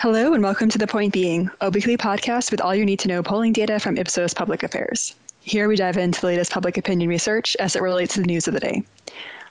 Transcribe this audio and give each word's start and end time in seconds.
Hello, 0.00 0.32
and 0.32 0.44
welcome 0.44 0.68
to 0.68 0.78
The 0.78 0.86
Point 0.86 1.12
Being, 1.12 1.50
a 1.60 1.70
weekly 1.70 1.96
podcast 1.96 2.52
with 2.52 2.60
all 2.60 2.72
you 2.72 2.84
need 2.84 3.00
to 3.00 3.08
know 3.08 3.20
polling 3.20 3.52
data 3.52 3.80
from 3.80 3.98
Ipsos 3.98 4.32
Public 4.32 4.62
Affairs. 4.62 5.16
Here 5.40 5.66
we 5.66 5.74
dive 5.74 5.96
into 5.96 6.20
the 6.20 6.28
latest 6.28 6.52
public 6.52 6.78
opinion 6.78 7.10
research 7.10 7.56
as 7.58 7.74
it 7.74 7.82
relates 7.82 8.14
to 8.14 8.20
the 8.20 8.28
news 8.28 8.46
of 8.46 8.54
the 8.54 8.60
day. 8.60 8.84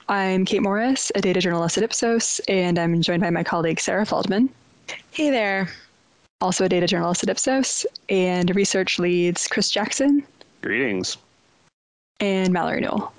I'm 0.08 0.46
Kate 0.46 0.62
Morris, 0.62 1.12
a 1.16 1.22
data 1.22 1.42
journalist 1.42 1.76
at 1.76 1.84
Ipsos, 1.84 2.40
and 2.48 2.80
I'm 2.80 3.02
joined 3.02 3.24
by 3.24 3.30
my 3.30 3.44
colleague 3.44 3.82
Sarah 3.82 4.06
Feldman. 4.06 4.50
Hey 5.12 5.32
there. 5.32 5.68
Also 6.40 6.64
a 6.64 6.70
data 6.70 6.88
journalist 6.88 7.24
at 7.24 7.30
Ipsos, 7.30 7.86
and 8.08 8.56
research 8.56 9.00
leads 9.00 9.50
Chris 9.50 9.70
Jackson. 9.70 10.24
Greetings. 10.62 11.18
And 12.22 12.54
Mallory 12.54 12.80
Newall. 12.80 13.12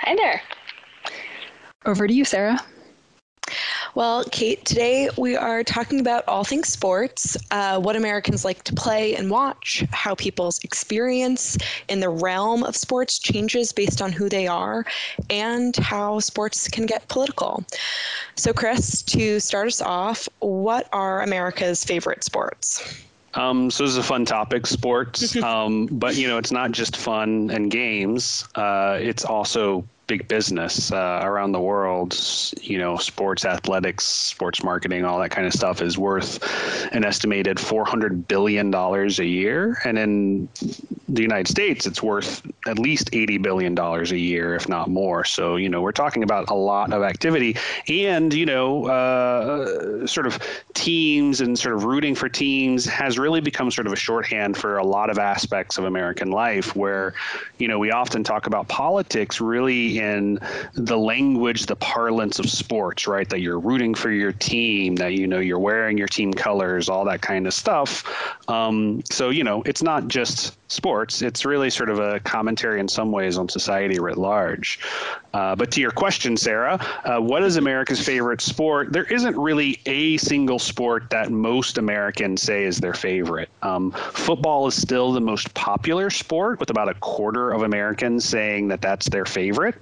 Hi 0.00 0.16
there. 0.16 0.42
Over 1.86 2.08
to 2.08 2.12
you, 2.12 2.24
Sarah. 2.24 2.58
Well, 3.94 4.24
Kate, 4.30 4.64
today 4.64 5.08
we 5.16 5.34
are 5.34 5.64
talking 5.64 5.98
about 6.00 6.24
all 6.28 6.44
things 6.44 6.68
sports, 6.68 7.36
uh, 7.50 7.80
what 7.80 7.96
Americans 7.96 8.44
like 8.44 8.62
to 8.64 8.74
play 8.74 9.16
and 9.16 9.30
watch, 9.30 9.84
how 9.90 10.14
people's 10.14 10.62
experience 10.62 11.56
in 11.88 12.00
the 12.00 12.08
realm 12.10 12.64
of 12.64 12.76
sports 12.76 13.18
changes 13.18 13.72
based 13.72 14.02
on 14.02 14.12
who 14.12 14.28
they 14.28 14.46
are, 14.46 14.84
and 15.30 15.74
how 15.76 16.20
sports 16.20 16.68
can 16.68 16.84
get 16.84 17.08
political. 17.08 17.64
So, 18.36 18.52
Chris, 18.52 19.02
to 19.02 19.40
start 19.40 19.68
us 19.68 19.80
off, 19.80 20.28
what 20.40 20.88
are 20.92 21.22
America's 21.22 21.82
favorite 21.82 22.24
sports? 22.24 23.04
Um, 23.34 23.70
so 23.70 23.84
this 23.84 23.92
is 23.92 23.98
a 23.98 24.02
fun 24.02 24.24
topic, 24.24 24.66
sports. 24.66 25.36
um, 25.42 25.86
but 25.86 26.16
you 26.16 26.28
know, 26.28 26.38
it's 26.38 26.52
not 26.52 26.72
just 26.72 26.96
fun 26.96 27.50
and 27.50 27.70
games. 27.70 28.46
Uh, 28.54 28.98
it's 29.00 29.24
also 29.24 29.84
big 30.08 30.26
business 30.26 30.90
uh, 30.90 31.20
around 31.22 31.52
the 31.52 31.60
world. 31.60 32.18
You 32.60 32.78
know, 32.78 32.96
sports, 32.96 33.44
athletics, 33.44 34.04
sports 34.04 34.64
marketing, 34.64 35.04
all 35.04 35.20
that 35.20 35.30
kind 35.30 35.46
of 35.46 35.52
stuff 35.52 35.80
is 35.80 35.96
worth 35.96 36.42
an 36.92 37.04
estimated 37.04 37.60
four 37.60 37.84
hundred 37.84 38.26
billion 38.26 38.72
dollars 38.72 39.20
a 39.20 39.26
year, 39.26 39.78
and 39.84 39.96
in 39.96 40.48
the 41.08 41.22
United 41.22 41.48
States, 41.48 41.86
it's 41.86 42.02
worth 42.02 42.42
at 42.66 42.78
least 42.78 43.08
eighty 43.12 43.38
billion 43.38 43.74
dollars 43.74 44.12
a 44.12 44.18
year, 44.18 44.54
if 44.54 44.68
not 44.68 44.88
more. 44.88 45.24
So 45.24 45.56
you 45.56 45.68
know, 45.68 45.80
we're 45.80 45.92
talking 45.92 46.22
about 46.22 46.50
a 46.50 46.54
lot 46.54 46.92
of 46.92 47.02
activity, 47.02 47.56
and 47.88 48.32
you 48.32 48.44
know, 48.44 48.86
uh, 48.86 50.06
sort 50.06 50.26
of 50.26 50.38
teams 50.74 51.40
and 51.40 51.58
sort 51.58 51.74
of 51.74 51.84
rooting 51.84 52.14
for 52.14 52.28
teams 52.28 52.84
has 52.84 53.18
really 53.18 53.40
become 53.40 53.70
sort 53.70 53.86
of 53.86 53.92
a 53.92 53.96
shorthand 53.96 54.56
for 54.56 54.76
a 54.76 54.84
lot 54.84 55.08
of 55.08 55.18
aspects 55.18 55.78
of 55.78 55.84
American 55.84 56.30
life, 56.30 56.76
where 56.76 57.14
you 57.58 57.68
know 57.68 57.78
we 57.78 57.90
often 57.90 58.22
talk 58.22 58.46
about 58.46 58.68
politics 58.68 59.40
really 59.40 59.98
in 59.98 60.38
the 60.74 60.98
language, 60.98 61.66
the 61.66 61.76
parlance 61.76 62.38
of 62.38 62.50
sports, 62.50 63.06
right? 63.06 63.28
That 63.30 63.40
you're 63.40 63.58
rooting 63.58 63.94
for 63.94 64.10
your 64.10 64.32
team, 64.32 64.96
that 64.96 65.14
you 65.14 65.26
know 65.26 65.40
you're 65.40 65.58
wearing 65.58 65.96
your 65.96 66.08
team 66.08 66.34
colors, 66.34 66.90
all 66.90 67.06
that 67.06 67.22
kind 67.22 67.46
of 67.46 67.54
stuff. 67.54 68.04
Um, 68.48 69.02
so 69.10 69.30
you 69.30 69.42
know, 69.42 69.62
it's 69.62 69.82
not 69.82 70.08
just 70.08 70.54
sports. 70.70 70.97
It's 71.02 71.44
really 71.44 71.70
sort 71.70 71.90
of 71.90 71.98
a 71.98 72.20
commentary 72.20 72.80
in 72.80 72.88
some 72.88 73.12
ways 73.12 73.38
on 73.38 73.48
society 73.48 73.98
writ 73.98 74.18
large. 74.18 74.80
Uh, 75.34 75.54
but 75.54 75.70
to 75.72 75.80
your 75.80 75.90
question, 75.90 76.36
Sarah, 76.36 76.78
uh, 77.04 77.18
what 77.18 77.42
is 77.42 77.56
America's 77.56 78.04
favorite 78.04 78.40
sport? 78.40 78.92
There 78.92 79.04
isn't 79.04 79.36
really 79.36 79.78
a 79.86 80.16
single 80.16 80.58
sport 80.58 81.10
that 81.10 81.30
most 81.30 81.78
Americans 81.78 82.42
say 82.42 82.64
is 82.64 82.78
their 82.78 82.94
favorite. 82.94 83.48
Um, 83.62 83.92
football 83.92 84.66
is 84.66 84.80
still 84.80 85.12
the 85.12 85.20
most 85.20 85.52
popular 85.54 86.10
sport, 86.10 86.60
with 86.60 86.70
about 86.70 86.88
a 86.88 86.94
quarter 86.94 87.50
of 87.50 87.62
Americans 87.62 88.24
saying 88.24 88.68
that 88.68 88.80
that's 88.80 89.08
their 89.10 89.24
favorite. 89.26 89.74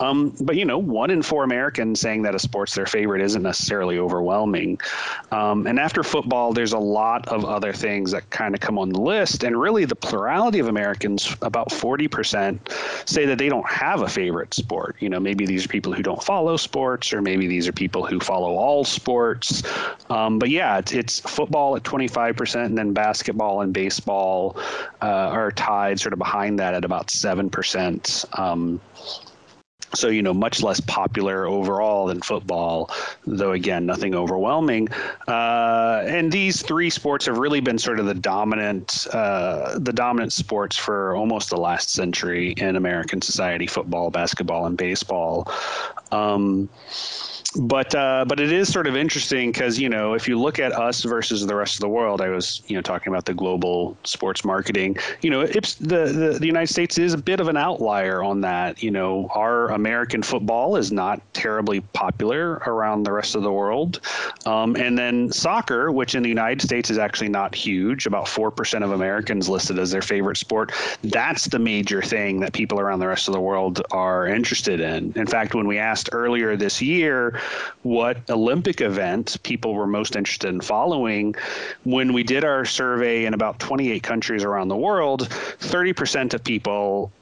Um, 0.00 0.34
but 0.40 0.56
you 0.56 0.64
know, 0.64 0.78
one 0.78 1.10
in 1.10 1.22
four 1.22 1.44
Americans 1.44 2.00
saying 2.00 2.22
that 2.22 2.34
a 2.34 2.38
sport's 2.38 2.74
their 2.74 2.86
favorite 2.86 3.20
isn't 3.20 3.42
necessarily 3.42 3.98
overwhelming. 3.98 4.80
Um, 5.32 5.66
and 5.66 5.78
after 5.78 6.02
football, 6.02 6.52
there's 6.52 6.72
a 6.72 6.78
lot 6.78 7.26
of 7.28 7.44
other 7.44 7.72
things 7.72 8.12
that 8.12 8.30
kind 8.30 8.54
of 8.54 8.60
come 8.60 8.78
on 8.78 8.90
the 8.90 9.00
list, 9.00 9.44
and 9.44 9.60
really 9.60 9.84
the 9.84 9.96
plurality 9.96 10.53
of 10.58 10.68
Americans, 10.68 11.34
about 11.42 11.70
40%, 11.70 12.58
say 13.08 13.26
that 13.26 13.38
they 13.38 13.48
don't 13.48 13.68
have 13.68 14.02
a 14.02 14.08
favorite 14.08 14.54
sport. 14.54 14.96
You 15.00 15.08
know, 15.08 15.20
maybe 15.20 15.46
these 15.46 15.64
are 15.64 15.68
people 15.68 15.92
who 15.92 16.02
don't 16.02 16.22
follow 16.22 16.56
sports, 16.56 17.12
or 17.12 17.22
maybe 17.22 17.46
these 17.46 17.68
are 17.68 17.72
people 17.72 18.04
who 18.06 18.20
follow 18.20 18.56
all 18.56 18.84
sports. 18.84 19.62
Um, 20.10 20.38
but 20.38 20.50
yeah, 20.50 20.78
it's, 20.78 20.92
it's, 20.92 21.20
football 21.20 21.76
at 21.76 21.82
25%, 21.82 22.64
and 22.64 22.76
then 22.76 22.92
basketball 22.92 23.62
and 23.62 23.72
baseball 23.72 24.56
uh, 25.02 25.06
are 25.06 25.50
tied 25.50 25.98
sort 26.00 26.12
of 26.12 26.18
behind 26.18 26.58
that 26.58 26.74
at 26.74 26.84
about 26.84 27.08
7%. 27.08 28.38
Um, 28.38 28.80
so 29.94 30.08
you 30.08 30.22
know 30.22 30.34
much 30.34 30.62
less 30.62 30.80
popular 30.80 31.46
overall 31.46 32.06
than 32.06 32.20
football 32.20 32.90
though 33.26 33.52
again 33.52 33.86
nothing 33.86 34.14
overwhelming. 34.14 34.88
Uh, 35.28 36.02
and 36.06 36.30
these 36.32 36.62
three 36.62 36.90
sports 36.90 37.26
have 37.26 37.38
really 37.38 37.60
been 37.60 37.78
sort 37.78 37.98
of 37.98 38.06
the 38.06 38.14
dominant 38.14 39.06
uh, 39.12 39.78
the 39.78 39.92
dominant 39.92 40.32
sports 40.32 40.76
for 40.76 41.14
almost 41.16 41.50
the 41.50 41.56
last 41.56 41.90
century 41.90 42.52
in 42.52 42.76
american 42.76 43.20
society 43.22 43.66
football 43.66 44.10
basketball 44.10 44.66
and 44.66 44.76
baseball. 44.76 45.50
Um, 46.12 46.68
but 47.56 47.94
uh, 47.94 48.24
but 48.26 48.40
it 48.40 48.50
is 48.50 48.72
sort 48.72 48.86
of 48.86 48.96
interesting 48.96 49.52
because 49.52 49.78
you 49.78 49.88
know 49.88 50.14
if 50.14 50.26
you 50.26 50.38
look 50.38 50.58
at 50.58 50.72
us 50.72 51.02
versus 51.02 51.46
the 51.46 51.54
rest 51.54 51.74
of 51.74 51.80
the 51.80 51.88
world, 51.88 52.20
I 52.20 52.28
was 52.28 52.62
you 52.66 52.76
know 52.76 52.82
talking 52.82 53.12
about 53.12 53.26
the 53.26 53.34
global 53.34 53.96
sports 54.04 54.44
marketing. 54.44 54.96
You 55.22 55.30
know, 55.30 55.40
it's 55.40 55.74
the, 55.76 56.06
the 56.06 56.38
the 56.38 56.46
United 56.46 56.72
States 56.72 56.98
is 56.98 57.14
a 57.14 57.18
bit 57.18 57.40
of 57.40 57.48
an 57.48 57.56
outlier 57.56 58.22
on 58.22 58.40
that. 58.40 58.82
You 58.82 58.90
know, 58.90 59.28
our 59.34 59.70
American 59.70 60.22
football 60.22 60.76
is 60.76 60.90
not 60.90 61.20
terribly 61.32 61.80
popular 61.80 62.54
around 62.66 63.04
the 63.04 63.12
rest 63.12 63.34
of 63.34 63.42
the 63.42 63.52
world, 63.52 64.00
um, 64.46 64.76
and 64.76 64.98
then 64.98 65.30
soccer, 65.30 65.92
which 65.92 66.14
in 66.14 66.22
the 66.22 66.28
United 66.28 66.60
States 66.60 66.90
is 66.90 66.98
actually 66.98 67.28
not 67.28 67.54
huge, 67.54 68.06
about 68.06 68.26
four 68.26 68.50
percent 68.50 68.82
of 68.82 68.90
Americans 68.90 69.48
listed 69.48 69.78
as 69.78 69.92
their 69.92 70.02
favorite 70.02 70.36
sport. 70.36 70.72
That's 71.02 71.44
the 71.46 71.60
major 71.60 72.02
thing 72.02 72.40
that 72.40 72.52
people 72.52 72.80
around 72.80 72.98
the 72.98 73.08
rest 73.08 73.28
of 73.28 73.34
the 73.34 73.40
world 73.40 73.80
are 73.92 74.26
interested 74.26 74.80
in. 74.80 75.12
In 75.14 75.26
fact, 75.26 75.54
when 75.54 75.68
we 75.68 75.78
asked 75.78 76.08
earlier 76.12 76.56
this 76.56 76.82
year 76.82 77.40
what 77.82 78.18
Olympic 78.30 78.80
event 78.80 79.36
people 79.42 79.74
were 79.74 79.86
most 79.86 80.16
interested 80.16 80.48
in 80.48 80.60
following. 80.60 81.34
When 81.84 82.12
we 82.12 82.22
did 82.22 82.44
our 82.44 82.64
survey 82.64 83.26
in 83.26 83.34
about 83.34 83.58
28 83.58 84.02
countries 84.02 84.44
around 84.44 84.68
the 84.68 84.76
world, 84.76 85.28
30% 85.28 86.34
of 86.34 86.44
people 86.44 87.12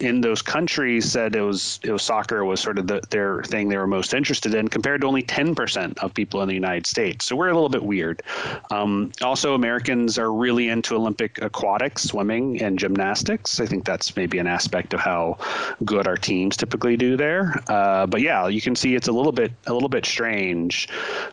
in 0.00 0.20
those 0.20 0.42
countries 0.42 1.10
said 1.10 1.34
it 1.34 1.40
was 1.40 1.80
it 1.82 1.90
was 1.90 2.02
soccer 2.02 2.44
was 2.44 2.60
sort 2.60 2.78
of 2.78 2.86
the, 2.86 3.00
their 3.08 3.42
thing 3.44 3.68
they 3.68 3.78
were 3.78 3.86
most 3.86 4.12
interested 4.12 4.54
in, 4.54 4.68
compared 4.68 5.00
to 5.00 5.06
only 5.06 5.22
10% 5.22 5.96
of 5.98 6.12
people 6.12 6.42
in 6.42 6.48
the 6.48 6.54
United 6.54 6.86
States. 6.86 7.24
So 7.24 7.34
we're 7.34 7.48
a 7.48 7.54
little 7.54 7.70
bit 7.70 7.82
weird. 7.82 8.22
Um, 8.70 9.10
also, 9.22 9.54
Americans 9.54 10.18
are 10.18 10.32
really 10.32 10.68
into 10.68 10.94
Olympic 10.96 11.40
aquatics, 11.40 12.02
swimming, 12.04 12.60
and 12.60 12.78
gymnastics. 12.78 13.58
I 13.58 13.64
think 13.64 13.86
that's 13.86 14.14
maybe 14.16 14.38
an 14.38 14.46
aspect 14.46 14.92
of 14.92 15.00
how 15.00 15.38
good 15.84 16.06
our 16.06 16.16
teams 16.16 16.58
typically 16.58 16.98
do 16.98 17.16
there. 17.16 17.54
Uh, 17.68 18.06
but 18.06 18.20
yeah, 18.20 18.48
you 18.48 18.60
can 18.60 18.76
see 18.76 18.94
it's 18.94 19.08
a 19.08 19.12
little 19.12 19.32
bit 19.32 19.52
a 19.66 19.72
little 19.72 19.88
bit 19.88 20.04
strange. 20.04 20.90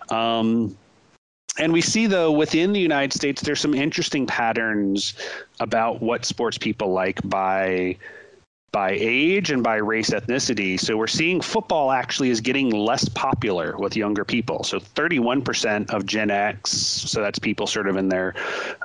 Um, 0.10 0.78
and 1.60 1.74
we 1.74 1.82
see 1.82 2.08
though 2.08 2.32
within 2.32 2.72
the 2.72 2.80
United 2.80 3.12
States, 3.14 3.42
there's 3.42 3.60
some 3.60 3.74
interesting 3.74 4.26
patterns 4.26 5.16
about 5.60 6.02
what 6.02 6.24
sports 6.24 6.58
people 6.58 6.94
like 6.94 7.20
by 7.26 7.98
by 8.74 8.98
age 9.00 9.52
and 9.52 9.62
by 9.62 9.76
race 9.76 10.10
ethnicity. 10.10 10.80
So 10.80 10.98
we're 10.98 11.06
seeing 11.06 11.42
football 11.42 11.92
actually 11.92 12.32
is 12.32 12.42
getting 12.42 12.72
less 12.72 13.08
popular 13.08 13.78
with 13.78 13.96
younger 13.96 14.26
people. 14.26 14.64
So 14.64 14.80
31% 14.80 15.92
of 15.92 16.08
Gen 16.08 16.32
X, 16.32 16.72
so 16.72 17.22
that's 17.22 17.38
people 17.38 17.68
sort 17.68 17.88
of 17.88 17.98
in 17.98 18.10
their 18.10 18.34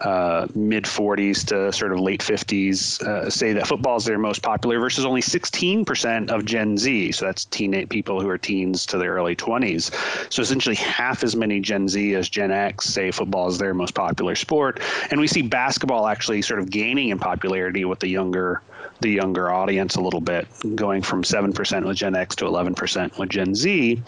uh, 0.02 0.46
mid 0.54 0.84
40s 0.84 1.46
to 1.46 1.72
sort 1.72 1.92
of 1.92 2.00
late 2.00 2.20
50s, 2.20 3.00
uh, 3.00 3.30
say 3.30 3.54
that 3.54 3.66
football 3.66 3.96
is 3.96 4.04
their 4.04 4.18
most 4.18 4.42
popular 4.42 4.78
versus 4.78 5.06
only 5.06 5.22
16% 5.22 6.28
of 6.28 6.44
Gen 6.44 6.76
Z. 6.76 7.12
So 7.12 7.24
that's 7.24 7.46
teen 7.46 7.86
people 7.88 8.20
who 8.20 8.28
are 8.28 8.38
teens 8.38 8.84
to 8.86 8.98
their 8.98 9.14
early 9.14 9.36
20s. 9.36 10.30
So 10.30 10.42
essentially 10.42 10.76
half 10.76 11.24
as 11.24 11.34
many 11.34 11.60
Gen 11.60 11.88
Z 11.88 12.14
as 12.14 12.28
Gen 12.28 12.50
X 12.50 12.84
say 12.84 13.10
football 13.10 13.48
is 13.48 13.56
their 13.56 13.72
most 13.72 13.94
popular 13.94 14.34
sport. 14.34 14.80
And 15.10 15.18
we 15.18 15.26
see 15.26 15.40
basketball 15.40 16.08
actually 16.08 16.42
sort 16.42 16.60
of 16.60 16.68
gaining 16.68 17.08
in 17.08 17.18
popularity 17.18 17.86
with 17.86 18.00
the 18.00 18.08
younger 18.08 18.60
the 19.00 19.10
younger 19.10 19.50
audience 19.50 19.77
a 19.78 20.00
little 20.00 20.20
bit, 20.20 20.46
going 20.74 21.02
from 21.02 21.22
7% 21.22 21.86
with 21.86 21.96
Gen 21.96 22.14
X 22.14 22.36
to 22.36 22.44
11% 22.44 23.18
with 23.18 23.28
Gen 23.28 23.54
Z. 23.54 24.02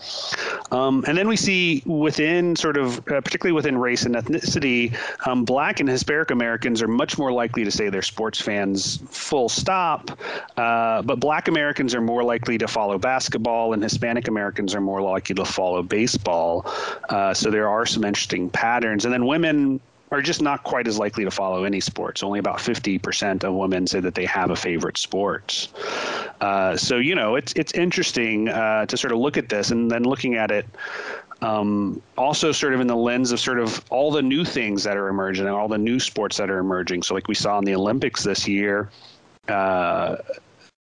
Um, 0.70 1.04
and 1.06 1.16
then 1.16 1.28
we 1.28 1.36
see 1.36 1.82
within 1.86 2.56
sort 2.56 2.76
of, 2.76 2.98
uh, 3.08 3.20
particularly 3.20 3.52
within 3.52 3.78
race 3.78 4.04
and 4.04 4.14
ethnicity, 4.14 4.96
um, 5.26 5.44
black 5.44 5.80
and 5.80 5.88
Hispanic 5.88 6.30
Americans 6.30 6.82
are 6.82 6.88
much 6.88 7.18
more 7.18 7.32
likely 7.32 7.64
to 7.64 7.70
say 7.70 7.88
they're 7.88 8.02
sports 8.02 8.40
fans, 8.40 9.00
full 9.10 9.48
stop. 9.48 10.10
Uh, 10.56 11.02
but 11.02 11.20
black 11.20 11.48
Americans 11.48 11.94
are 11.94 12.00
more 12.00 12.24
likely 12.24 12.58
to 12.58 12.66
follow 12.66 12.98
basketball, 12.98 13.72
and 13.72 13.82
Hispanic 13.82 14.28
Americans 14.28 14.74
are 14.74 14.80
more 14.80 15.00
likely 15.00 15.34
to 15.34 15.44
follow 15.44 15.82
baseball. 15.82 16.66
Uh, 17.08 17.32
so 17.32 17.50
there 17.50 17.68
are 17.68 17.86
some 17.86 18.04
interesting 18.04 18.50
patterns. 18.50 19.04
And 19.04 19.14
then 19.14 19.26
women 19.26 19.80
are 20.10 20.22
just 20.22 20.42
not 20.42 20.64
quite 20.64 20.88
as 20.88 20.98
likely 20.98 21.24
to 21.24 21.30
follow 21.30 21.64
any 21.64 21.80
sports. 21.80 22.22
Only 22.22 22.38
about 22.38 22.58
50% 22.58 23.44
of 23.44 23.54
women 23.54 23.86
say 23.86 24.00
that 24.00 24.14
they 24.14 24.24
have 24.26 24.50
a 24.50 24.56
favorite 24.56 24.98
sport. 24.98 25.68
Uh, 26.40 26.76
so, 26.76 26.96
you 26.98 27.14
know, 27.14 27.36
it's, 27.36 27.52
it's 27.54 27.72
interesting 27.74 28.48
uh, 28.48 28.86
to 28.86 28.96
sort 28.96 29.12
of 29.12 29.18
look 29.18 29.36
at 29.36 29.48
this 29.48 29.70
and 29.70 29.90
then 29.90 30.02
looking 30.02 30.34
at 30.34 30.50
it 30.50 30.66
Um, 31.42 32.02
also, 32.18 32.52
sort 32.52 32.74
of 32.74 32.80
in 32.80 32.86
the 32.86 32.96
lens 32.96 33.32
of 33.32 33.40
sort 33.40 33.58
of 33.58 33.82
all 33.88 34.10
the 34.10 34.20
new 34.20 34.44
things 34.44 34.84
that 34.84 34.96
are 34.96 35.08
emerging, 35.08 35.48
all 35.48 35.68
the 35.68 35.78
new 35.78 35.98
sports 35.98 36.36
that 36.36 36.50
are 36.50 36.58
emerging. 36.58 37.02
So, 37.02 37.14
like 37.14 37.28
we 37.28 37.34
saw 37.34 37.58
in 37.58 37.64
the 37.64 37.74
Olympics 37.74 38.24
this 38.24 38.46
year, 38.46 38.90
uh, 39.48 40.16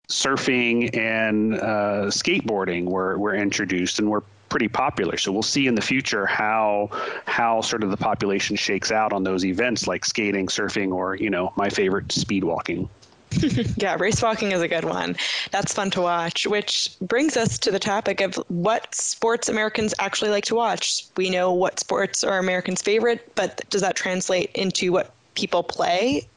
surfing 0.07 0.95
and 0.95 1.55
uh, 1.55 2.07
skateboarding 2.07 2.85
were, 2.85 3.17
were 3.17 3.35
introduced 3.35 3.99
and 3.99 4.09
were 4.09 4.23
pretty 4.49 4.67
popular. 4.67 5.17
So 5.17 5.31
we'll 5.31 5.43
see 5.43 5.67
in 5.67 5.75
the 5.75 5.81
future 5.81 6.25
how 6.25 6.89
how 7.25 7.61
sort 7.61 7.83
of 7.83 7.91
the 7.91 7.97
population 7.97 8.55
shakes 8.55 8.91
out 8.91 9.11
on 9.11 9.23
those 9.23 9.43
events 9.43 9.87
like 9.87 10.05
skating, 10.05 10.47
surfing, 10.47 10.93
or 10.93 11.15
you 11.15 11.29
know 11.29 11.51
my 11.55 11.69
favorite 11.69 12.11
speed 12.11 12.43
walking. 12.43 12.87
yeah, 13.77 13.97
race 13.99 14.21
walking 14.21 14.51
is 14.53 14.61
a 14.61 14.67
good 14.67 14.85
one. 14.85 15.15
That's 15.51 15.73
fun 15.73 15.91
to 15.91 16.01
watch, 16.01 16.47
which 16.47 16.91
brings 17.01 17.35
us 17.35 17.59
to 17.59 17.71
the 17.71 17.79
topic 17.79 18.21
of 18.21 18.35
what 18.47 18.93
sports 18.95 19.49
Americans 19.49 19.93
actually 19.99 20.31
like 20.31 20.45
to 20.45 20.55
watch. 20.55 21.05
We 21.17 21.29
know 21.29 21.51
what 21.51 21.79
sports 21.79 22.23
are 22.23 22.37
Americans' 22.37 22.81
favorite, 22.81 23.35
but 23.35 23.61
does 23.69 23.81
that 23.81 23.95
translate 23.95 24.51
into 24.53 24.91
what 24.93 25.13
people 25.33 25.63
play? 25.63 26.27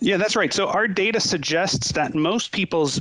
Yeah, 0.00 0.16
that's 0.16 0.36
right. 0.36 0.52
So 0.52 0.68
our 0.68 0.88
data 0.88 1.20
suggests 1.20 1.92
that 1.92 2.14
most 2.14 2.52
people's 2.52 3.00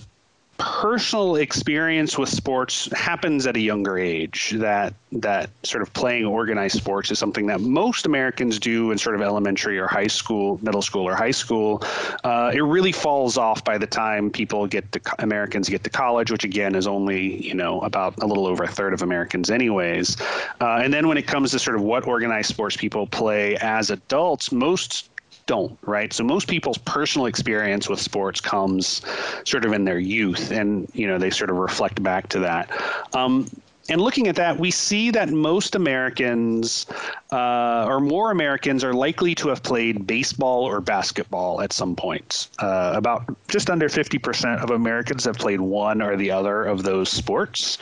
personal 0.58 1.36
experience 1.36 2.18
with 2.18 2.30
sports 2.30 2.90
happens 2.92 3.46
at 3.46 3.56
a 3.56 3.60
younger 3.60 3.98
age 3.98 4.54
that 4.58 4.94
that 5.12 5.50
sort 5.64 5.84
of 5.84 5.94
playing 5.94 6.26
organized 6.26 6.76
sports 6.76 7.12
is 7.12 7.20
something 7.20 7.46
that 7.46 7.62
most 7.62 8.06
americans 8.06 8.58
do 8.58 8.92
in 8.92 8.98
sort 8.98 9.16
of 9.16 9.22
elementary 9.22 9.78
or 9.78 9.88
high 9.88 10.08
school 10.08 10.60
middle 10.64 10.82
school 10.82 11.08
or 11.08 11.16
high 11.16 11.32
school 11.32 11.82
uh, 12.24 12.52
it 12.54 12.62
really 12.62 12.92
falls 12.92 13.38
off 13.38 13.64
by 13.64 13.78
the 13.78 13.86
time 13.86 14.32
people 14.32 14.66
get 14.66 14.92
to 14.92 15.00
americans 15.20 15.70
get 15.70 15.84
to 15.84 15.90
college 15.90 16.32
which 16.32 16.44
again 16.44 16.74
is 16.74 16.88
only 16.88 17.46
you 17.46 17.54
know 17.54 17.80
about 17.82 18.18
a 18.24 18.26
little 18.26 18.48
over 18.48 18.64
a 18.64 18.68
third 18.68 18.94
of 18.94 19.04
americans 19.04 19.52
anyways 19.52 20.20
uh, 20.60 20.80
and 20.84 20.92
then 20.92 21.08
when 21.08 21.18
it 21.18 21.28
comes 21.28 21.52
to 21.52 21.60
sort 21.60 21.76
of 21.76 21.84
what 21.84 22.08
organized 22.08 22.50
sports 22.50 22.76
people 22.76 23.06
play 23.06 23.56
as 23.58 23.92
adults 23.92 24.52
most 24.52 25.10
don't, 25.48 25.78
right? 25.82 26.14
So 26.14 26.24
most 26.24 26.48
people's 26.48 26.78
personal 26.78 27.26
experience 27.26 27.90
with 27.90 28.00
sports 28.00 28.40
comes 28.40 29.02
sort 29.46 29.66
of 29.66 29.74
in 29.74 29.86
their 29.86 30.00
youth, 30.00 30.52
and 30.52 30.88
you 30.94 31.08
know 31.08 31.18
they 31.18 31.32
sort 31.32 31.50
of 31.50 31.56
reflect 31.56 32.04
back 32.04 32.30
to 32.30 32.40
that. 32.40 32.70
Um, 33.14 33.50
and 33.90 34.02
looking 34.02 34.28
at 34.28 34.36
that, 34.36 34.60
we 34.60 34.70
see 34.70 35.12
that 35.12 35.30
most 35.30 35.74
Americans, 35.74 36.86
uh, 37.32 37.86
or 37.88 38.00
more 38.00 38.32
Americans, 38.32 38.84
are 38.84 38.94
likely 38.94 39.36
to 39.36 39.50
have 39.50 39.64
played 39.64 40.08
baseball 40.08 40.64
or 40.64 40.82
basketball 40.82 41.62
at 41.62 41.74
some 41.74 41.96
point. 41.96 42.50
Uh, 42.60 42.94
about 42.96 43.24
just 43.48 43.70
under 43.70 43.90
50% 43.90 44.64
of 44.64 44.72
Americans 44.72 45.26
have 45.26 45.38
played 45.38 45.62
one 45.62 46.02
or 46.02 46.16
the 46.16 46.32
other 46.32 46.64
of 46.64 46.84
those 46.84 47.10
sports. 47.10 47.78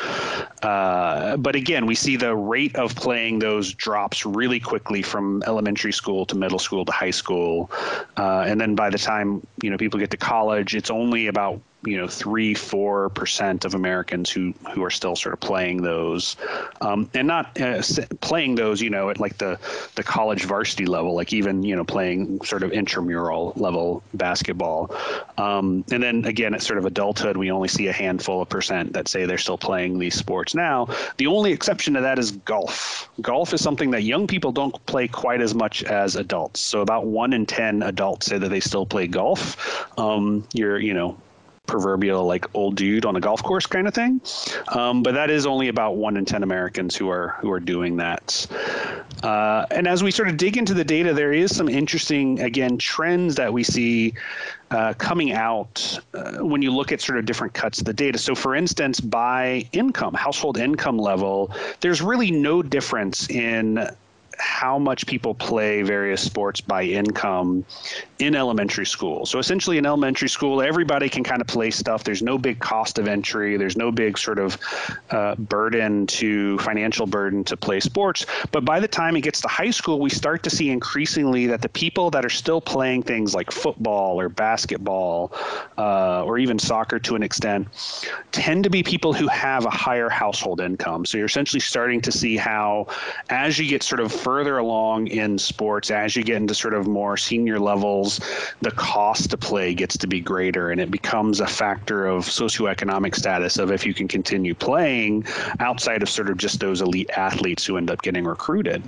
Uh, 0.63 1.37
but 1.37 1.55
again, 1.55 1.85
we 1.85 1.95
see 1.95 2.15
the 2.15 2.35
rate 2.35 2.75
of 2.75 2.95
playing 2.95 3.39
those 3.39 3.73
drops 3.73 4.25
really 4.25 4.59
quickly 4.59 5.01
from 5.01 5.43
elementary 5.45 5.93
school 5.93 6.25
to 6.25 6.35
middle 6.35 6.59
school 6.59 6.85
to 6.85 6.91
high 6.91 7.11
school. 7.11 7.69
Uh, 8.17 8.45
and 8.47 8.59
then 8.59 8.75
by 8.75 8.89
the 8.89 8.97
time 8.97 9.45
you 9.61 9.69
know 9.69 9.77
people 9.77 9.99
get 9.99 10.11
to 10.11 10.17
college, 10.17 10.75
it's 10.75 10.89
only 10.89 11.27
about 11.27 11.61
you 11.85 11.97
know 11.97 12.07
three 12.07 12.53
four 12.53 13.09
percent 13.09 13.65
of 13.65 13.75
Americans 13.75 14.29
who 14.29 14.53
who 14.73 14.83
are 14.83 14.89
still 14.89 15.15
sort 15.15 15.33
of 15.33 15.39
playing 15.39 15.81
those, 15.81 16.35
um, 16.81 17.09
and 17.13 17.27
not 17.27 17.59
uh, 17.61 17.81
playing 18.21 18.55
those 18.55 18.81
you 18.81 18.89
know 18.89 19.09
at 19.09 19.19
like 19.19 19.34
the 19.37 19.59
the 19.95 20.03
college 20.03 20.45
varsity 20.45 20.85
level, 20.85 21.15
like 21.15 21.33
even 21.33 21.63
you 21.63 21.75
know 21.75 21.83
playing 21.83 22.41
sort 22.43 22.63
of 22.63 22.71
intramural 22.71 23.53
level 23.55 24.03
basketball, 24.13 24.95
um, 25.37 25.83
and 25.91 26.01
then 26.01 26.25
again 26.25 26.53
at 26.53 26.61
sort 26.61 26.79
of 26.79 26.85
adulthood 26.85 27.37
we 27.37 27.51
only 27.51 27.67
see 27.67 27.87
a 27.87 27.93
handful 27.93 28.41
of 28.41 28.49
percent 28.49 28.93
that 28.93 29.07
say 29.07 29.25
they're 29.25 29.37
still 29.37 29.57
playing 29.57 29.99
these 29.99 30.15
sports 30.15 30.55
now. 30.55 30.87
The 31.17 31.27
only 31.27 31.51
exception 31.51 31.93
to 31.95 32.01
that 32.01 32.19
is 32.19 32.31
golf. 32.31 33.09
Golf 33.21 33.53
is 33.53 33.61
something 33.61 33.91
that 33.91 34.03
young 34.03 34.27
people 34.27 34.51
don't 34.51 34.85
play 34.85 35.07
quite 35.07 35.41
as 35.41 35.53
much 35.53 35.83
as 35.83 36.15
adults. 36.15 36.59
So 36.59 36.81
about 36.81 37.05
one 37.05 37.33
in 37.33 37.45
ten 37.45 37.83
adults 37.83 38.27
say 38.27 38.37
that 38.37 38.49
they 38.49 38.59
still 38.59 38.85
play 38.85 39.07
golf. 39.07 39.97
Um, 39.97 40.47
you're 40.53 40.79
you 40.79 40.93
know 40.93 41.17
proverbial 41.67 42.25
like 42.25 42.45
old 42.53 42.75
dude 42.75 43.05
on 43.05 43.15
a 43.15 43.19
golf 43.19 43.43
course 43.43 43.65
kind 43.65 43.87
of 43.87 43.93
thing. 43.93 44.21
Um, 44.69 45.03
but 45.03 45.13
that 45.13 45.29
is 45.29 45.45
only 45.45 45.67
about 45.67 45.97
one 45.97 46.17
in 46.17 46.25
ten 46.25 46.43
Americans 46.43 46.95
who 46.95 47.09
are 47.09 47.29
who 47.39 47.51
are 47.51 47.59
doing 47.59 47.97
that. 47.97 48.47
Uh, 49.23 49.65
and 49.71 49.87
as 49.87 50.03
we 50.03 50.11
sort 50.11 50.27
of 50.27 50.37
dig 50.37 50.57
into 50.57 50.73
the 50.73 50.83
data, 50.83 51.13
there 51.13 51.33
is 51.33 51.55
some 51.55 51.69
interesting 51.69 52.39
again 52.41 52.77
trends 52.77 53.35
that 53.35 53.51
we 53.51 53.63
see. 53.63 54.13
Uh, 54.71 54.93
coming 54.95 55.31
out 55.31 55.97
uh, 56.15 56.39
when 56.39 56.59
you 56.59 56.71
look 56.71 56.91
at 56.91 56.99
sort 56.99 57.19
of 57.19 57.25
different 57.25 57.53
cuts 57.53 57.77
of 57.77 57.85
the 57.85 57.93
data. 57.93 58.17
So, 58.17 58.33
for 58.33 58.55
instance, 58.55 58.99
by 58.99 59.69
income, 59.73 60.15
household 60.15 60.57
income 60.57 60.97
level, 60.97 61.51
there's 61.81 62.01
really 62.01 62.31
no 62.31 62.63
difference 62.63 63.29
in 63.29 63.87
how 64.37 64.77
much 64.79 65.05
people 65.05 65.33
play 65.33 65.81
various 65.81 66.21
sports 66.21 66.61
by 66.61 66.83
income 66.83 67.65
in 68.19 68.35
elementary 68.35 68.85
school. 68.85 69.25
So 69.25 69.39
essentially, 69.39 69.77
in 69.77 69.85
elementary 69.85 70.29
school, 70.29 70.61
everybody 70.61 71.09
can 71.09 71.23
kind 71.23 71.41
of 71.41 71.47
play 71.47 71.71
stuff. 71.71 72.03
There's 72.03 72.21
no 72.21 72.37
big 72.37 72.59
cost 72.59 72.97
of 72.99 73.07
entry. 73.07 73.57
There's 73.57 73.77
no 73.77 73.91
big 73.91 74.17
sort 74.17 74.39
of 74.39 74.57
uh, 75.11 75.35
burden 75.35 76.07
to 76.07 76.57
financial 76.59 77.05
burden 77.05 77.43
to 77.45 77.57
play 77.57 77.79
sports. 77.79 78.25
But 78.51 78.65
by 78.65 78.79
the 78.79 78.87
time 78.87 79.15
it 79.15 79.21
gets 79.21 79.41
to 79.41 79.47
high 79.47 79.71
school, 79.71 79.99
we 79.99 80.09
start 80.09 80.43
to 80.43 80.49
see 80.49 80.69
increasingly 80.69 81.47
that 81.47 81.61
the 81.61 81.69
people 81.69 82.09
that 82.11 82.25
are 82.25 82.29
still 82.29 82.61
playing 82.61 83.03
things 83.03 83.35
like 83.35 83.51
football 83.51 84.19
or 84.19 84.29
basketball 84.29 85.33
uh, 85.77 86.23
or 86.23 86.37
even 86.37 86.59
soccer 86.59 86.99
to 86.99 87.15
an 87.15 87.23
extent 87.23 87.67
tend 88.31 88.63
to 88.63 88.69
be 88.69 88.83
people 88.83 89.13
who 89.13 89.27
have 89.27 89.65
a 89.65 89.69
higher 89.69 90.09
household 90.09 90.61
income. 90.61 91.05
So 91.05 91.17
you're 91.17 91.27
essentially 91.27 91.59
starting 91.59 92.01
to 92.01 92.11
see 92.11 92.37
how, 92.37 92.87
as 93.29 93.59
you 93.59 93.67
get 93.67 93.83
sort 93.83 93.99
of 93.99 94.24
further 94.25 94.57
along 94.57 95.05
in 95.05 95.37
sports, 95.37 95.91
as 95.91 96.15
you 96.15 96.23
get 96.23 96.37
into 96.37 96.55
sort 96.55 96.73
of 96.73 96.87
more 96.87 97.15
senior 97.15 97.59
levels, 97.59 98.19
the 98.61 98.71
cost 98.71 99.29
to 99.29 99.37
play 99.37 99.71
gets 99.75 99.95
to 99.97 100.07
be 100.07 100.19
greater 100.19 100.71
and 100.71 100.81
it 100.81 100.89
becomes 100.89 101.39
a 101.41 101.45
factor 101.45 102.07
of 102.07 102.25
socioeconomic 102.25 103.13
status 103.13 103.59
of 103.59 103.71
if 103.71 103.85
you 103.85 103.93
can 103.93 104.07
continue 104.07 104.55
playing 104.55 105.23
outside 105.59 106.01
of 106.01 106.09
sort 106.09 106.27
of 106.27 106.37
just 106.37 106.59
those 106.59 106.81
elite 106.81 107.11
athletes 107.15 107.63
who 107.67 107.77
end 107.77 107.91
up 107.91 108.01
getting 108.01 108.25
recruited. 108.25 108.81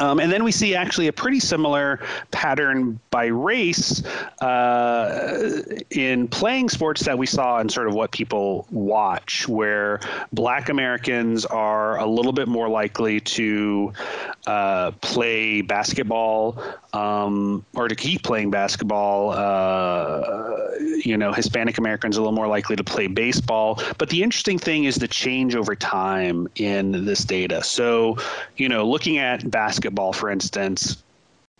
Um, 0.00 0.20
and 0.20 0.30
then 0.30 0.44
we 0.44 0.52
see 0.52 0.74
actually 0.74 1.08
a 1.08 1.12
pretty 1.12 1.40
similar 1.40 2.00
pattern 2.30 3.00
by 3.10 3.26
race 3.26 4.04
uh, 4.42 5.62
in 5.90 6.28
playing 6.28 6.68
sports 6.68 7.04
that 7.06 7.16
we 7.16 7.24
saw 7.24 7.58
in 7.58 7.70
sort 7.70 7.88
of 7.88 7.94
what 7.94 8.12
people 8.12 8.66
watch, 8.70 9.48
where 9.48 10.00
black 10.32 10.68
Americans 10.68 11.46
are 11.46 11.98
a 11.98 12.06
little 12.06 12.32
bit 12.32 12.48
more 12.48 12.68
likely 12.68 13.20
to 13.20 13.92
uh, 14.48 14.90
play 15.02 15.60
basketball 15.62 16.62
um, 16.92 17.64
or 17.74 17.88
to 17.88 17.94
keep 17.94 18.22
playing 18.22 18.50
basketball. 18.50 19.30
Uh, 19.30 20.70
you 21.04 21.16
know, 21.16 21.32
Hispanic 21.32 21.78
Americans 21.78 22.16
are 22.16 22.20
a 22.20 22.22
little 22.22 22.34
more 22.34 22.48
likely 22.48 22.76
to 22.76 22.84
play 22.84 23.06
baseball. 23.06 23.80
But 23.98 24.08
the 24.08 24.22
interesting 24.22 24.58
thing 24.58 24.84
is 24.84 24.96
the 24.96 25.08
change 25.08 25.54
over 25.54 25.76
time 25.76 26.48
in 26.56 27.04
this 27.04 27.24
data. 27.24 27.62
So, 27.62 28.16
you 28.56 28.68
know, 28.68 28.88
looking 28.88 29.18
at 29.18 29.50
basketball, 29.50 29.78
basketball, 29.78 30.12
for 30.12 30.30
instance, 30.30 31.02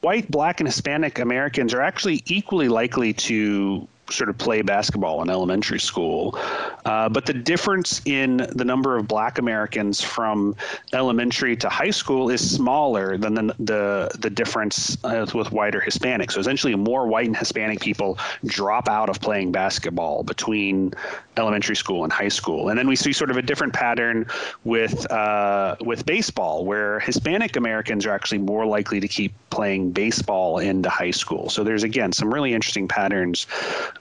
white, 0.00 0.30
black, 0.30 0.60
and 0.60 0.68
Hispanic 0.68 1.18
Americans 1.18 1.74
are 1.74 1.80
actually 1.80 2.22
equally 2.26 2.68
likely 2.68 3.12
to 3.12 3.86
sort 4.10 4.30
of 4.30 4.38
play 4.38 4.62
basketball 4.62 5.22
in 5.22 5.30
elementary 5.30 5.80
school. 5.80 6.38
Uh, 6.84 7.08
but 7.08 7.26
the 7.26 7.34
difference 7.34 8.00
in 8.04 8.38
the 8.54 8.64
number 8.64 8.96
of 8.96 9.06
black 9.06 9.38
Americans 9.38 10.00
from 10.00 10.56
elementary 10.92 11.56
to 11.56 11.68
high 11.68 11.90
school 11.90 12.30
is 12.30 12.40
smaller 12.48 13.16
than 13.18 13.34
the, 13.34 13.54
the, 13.58 14.10
the 14.18 14.30
difference 14.30 14.96
uh, 15.04 15.26
with 15.34 15.52
white 15.52 15.74
or 15.74 15.80
Hispanic. 15.80 16.30
So 16.30 16.40
essentially, 16.40 16.74
more 16.74 17.06
white 17.06 17.26
and 17.26 17.36
Hispanic 17.36 17.80
people 17.80 18.18
drop 18.46 18.88
out 18.88 19.08
of 19.08 19.20
playing 19.20 19.52
basketball 19.52 20.22
between 20.22 20.94
elementary 21.36 21.76
school 21.76 22.04
and 22.04 22.12
high 22.12 22.28
school. 22.28 22.68
And 22.68 22.78
then 22.78 22.88
we 22.88 22.96
see 22.96 23.12
sort 23.12 23.30
of 23.30 23.36
a 23.36 23.42
different 23.42 23.72
pattern 23.72 24.26
with, 24.64 25.10
uh, 25.12 25.76
with 25.80 26.04
baseball, 26.04 26.64
where 26.64 27.00
Hispanic 27.00 27.56
Americans 27.56 28.06
are 28.06 28.10
actually 28.10 28.38
more 28.38 28.66
likely 28.66 29.00
to 29.00 29.08
keep 29.08 29.32
playing 29.50 29.92
baseball 29.92 30.58
into 30.58 30.88
high 30.88 31.10
school. 31.10 31.48
So 31.48 31.62
there's, 31.64 31.84
again, 31.84 32.12
some 32.12 32.32
really 32.32 32.54
interesting 32.54 32.88
patterns 32.88 33.46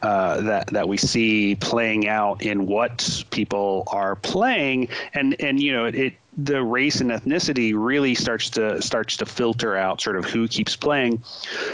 uh, 0.01 0.41
that 0.41 0.67
that 0.67 0.87
we 0.87 0.97
see 0.97 1.55
playing 1.55 2.07
out 2.07 2.41
in 2.41 2.65
what 2.65 3.23
people 3.31 3.83
are 3.87 4.15
playing, 4.15 4.89
and 5.13 5.35
and 5.39 5.61
you 5.61 5.71
know 5.71 5.85
it, 5.85 5.95
it 5.95 6.13
the 6.37 6.61
race 6.61 7.01
and 7.01 7.09
ethnicity 7.09 7.73
really 7.75 8.13
starts 8.13 8.49
to 8.51 8.79
starts 8.81 9.17
to 9.17 9.25
filter 9.25 9.75
out 9.75 9.99
sort 9.99 10.15
of 10.15 10.25
who 10.25 10.47
keeps 10.47 10.75
playing. 10.75 11.21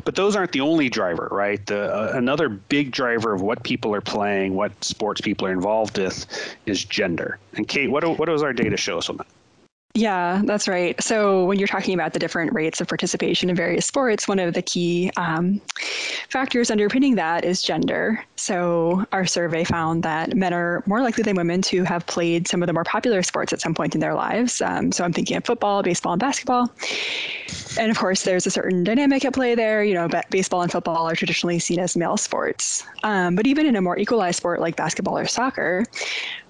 But 0.06 0.16
those 0.16 0.36
aren't 0.36 0.54
the 0.54 0.62
only 0.62 0.90
driver 0.90 1.28
right? 1.32 1.64
The 1.66 1.94
uh, 1.94 2.12
another 2.16 2.48
big 2.48 2.92
driver 2.92 3.34
of 3.34 3.42
what 3.42 3.64
people 3.64 3.94
are 3.94 4.02
playing 4.02 4.56
what 4.56 4.84
sports 4.84 5.20
people 5.20 5.48
are 5.48 5.52
involved 5.52 5.98
with 5.98 6.26
is 6.66 6.86
gender. 6.86 7.40
And 7.56 7.68
kate 7.68 7.92
what, 7.92 8.02
do, 8.02 8.12
what 8.12 8.28
does 8.28 8.42
our 8.42 8.54
data 8.54 8.78
show 8.78 8.98
us 8.98 9.10
on 9.10 9.18
that 9.18 9.28
Yeah, 9.96 10.42
that's 10.46 10.68
right. 10.68 11.00
So 11.04 11.46
when 11.46 11.60
you're 11.60 11.68
talking 11.68 11.94
about 11.94 12.14
the 12.14 12.20
different 12.20 12.52
rates 12.52 12.82
of 12.82 12.88
participation 12.88 13.52
in 13.52 13.56
various 13.56 13.86
sports, 13.86 14.28
one 14.28 14.40
of 14.40 14.56
the 14.56 14.64
key 14.64 15.12
um, 15.18 15.62
factors 16.30 16.72
underpinning 16.72 17.14
that 17.16 17.46
is 17.46 17.62
gender. 17.62 18.26
So 18.36 19.06
our 19.12 19.28
survey 19.28 19.64
found 19.64 20.02
that 20.02 20.36
men 20.36 20.52
are 20.52 20.82
more 20.88 21.02
likely 21.02 21.22
than 21.22 21.36
women 21.36 21.62
to 21.64 21.84
have 21.84 22.08
played 22.08 22.48
some 22.48 22.64
of 22.64 22.68
the 22.68 22.74
more 22.74 22.84
popular 22.84 23.22
sports 23.22 23.54
at 23.54 23.62
some 23.62 23.76
point 23.76 23.94
in 23.94 24.02
their 24.02 24.16
lives. 24.16 24.62
Um, 24.62 24.92
so 24.92 25.04
I'm 25.04 25.14
thinking 25.14 25.38
of 25.38 25.46
football, 25.46 25.84
baseball, 25.84 26.14
and 26.14 26.20
basketball. 26.20 26.72
And 27.78 27.92
of 27.92 27.98
course, 28.00 28.24
there's 28.24 28.48
a 28.48 28.52
certain 28.52 28.84
dynamic 28.84 29.24
at 29.26 29.34
play 29.34 29.54
there. 29.54 29.84
You 29.84 29.94
know, 29.94 30.10
baseball 30.32 30.64
and 30.64 30.72
football 30.72 31.08
are 31.08 31.16
traditionally 31.16 31.60
seen 31.60 31.78
as 31.78 31.96
male 31.96 32.18
sports. 32.18 32.84
Um, 33.04 33.36
but 33.36 33.46
even 33.46 33.68
in 33.68 33.76
a 33.76 33.82
more 33.82 34.00
equalized 34.00 34.38
sport 34.38 34.60
like 34.60 34.76
basketball 34.76 35.20
or 35.20 35.28
soccer, 35.28 35.86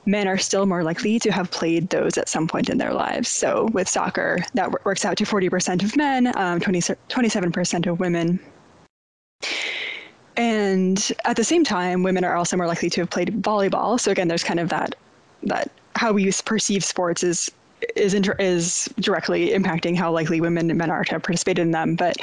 men 0.05 0.27
are 0.27 0.37
still 0.37 0.65
more 0.65 0.83
likely 0.83 1.19
to 1.19 1.31
have 1.31 1.49
played 1.51 1.89
those 1.89 2.17
at 2.17 2.27
some 2.27 2.47
point 2.47 2.69
in 2.69 2.77
their 2.77 2.93
lives. 2.93 3.29
So 3.29 3.69
with 3.73 3.87
soccer, 3.87 4.39
that 4.53 4.85
works 4.85 5.05
out 5.05 5.17
to 5.17 5.23
40% 5.23 5.83
of 5.83 5.95
men, 5.95 6.35
um, 6.37 6.59
20, 6.59 6.79
27% 6.81 7.87
of 7.87 7.99
women. 7.99 8.39
And 10.35 11.11
at 11.25 11.35
the 11.35 11.43
same 11.43 11.63
time, 11.63 12.03
women 12.03 12.23
are 12.23 12.35
also 12.35 12.57
more 12.57 12.67
likely 12.67 12.89
to 12.91 13.01
have 13.01 13.09
played 13.09 13.41
volleyball. 13.41 13.99
So 13.99 14.11
again, 14.11 14.27
there's 14.27 14.43
kind 14.43 14.59
of 14.59 14.69
that 14.69 14.95
that 15.43 15.69
how 15.95 16.13
we 16.13 16.31
perceive 16.45 16.83
sports 16.83 17.23
is 17.23 17.51
is 17.95 18.13
inter- 18.13 18.35
is 18.39 18.89
directly 18.99 19.49
impacting 19.49 19.95
how 19.95 20.11
likely 20.11 20.41
women 20.41 20.69
and 20.69 20.79
men 20.79 20.89
are 20.89 21.03
to 21.03 21.11
have 21.11 21.23
participated 21.23 21.61
in 21.61 21.71
them. 21.71 21.95
But 21.95 22.17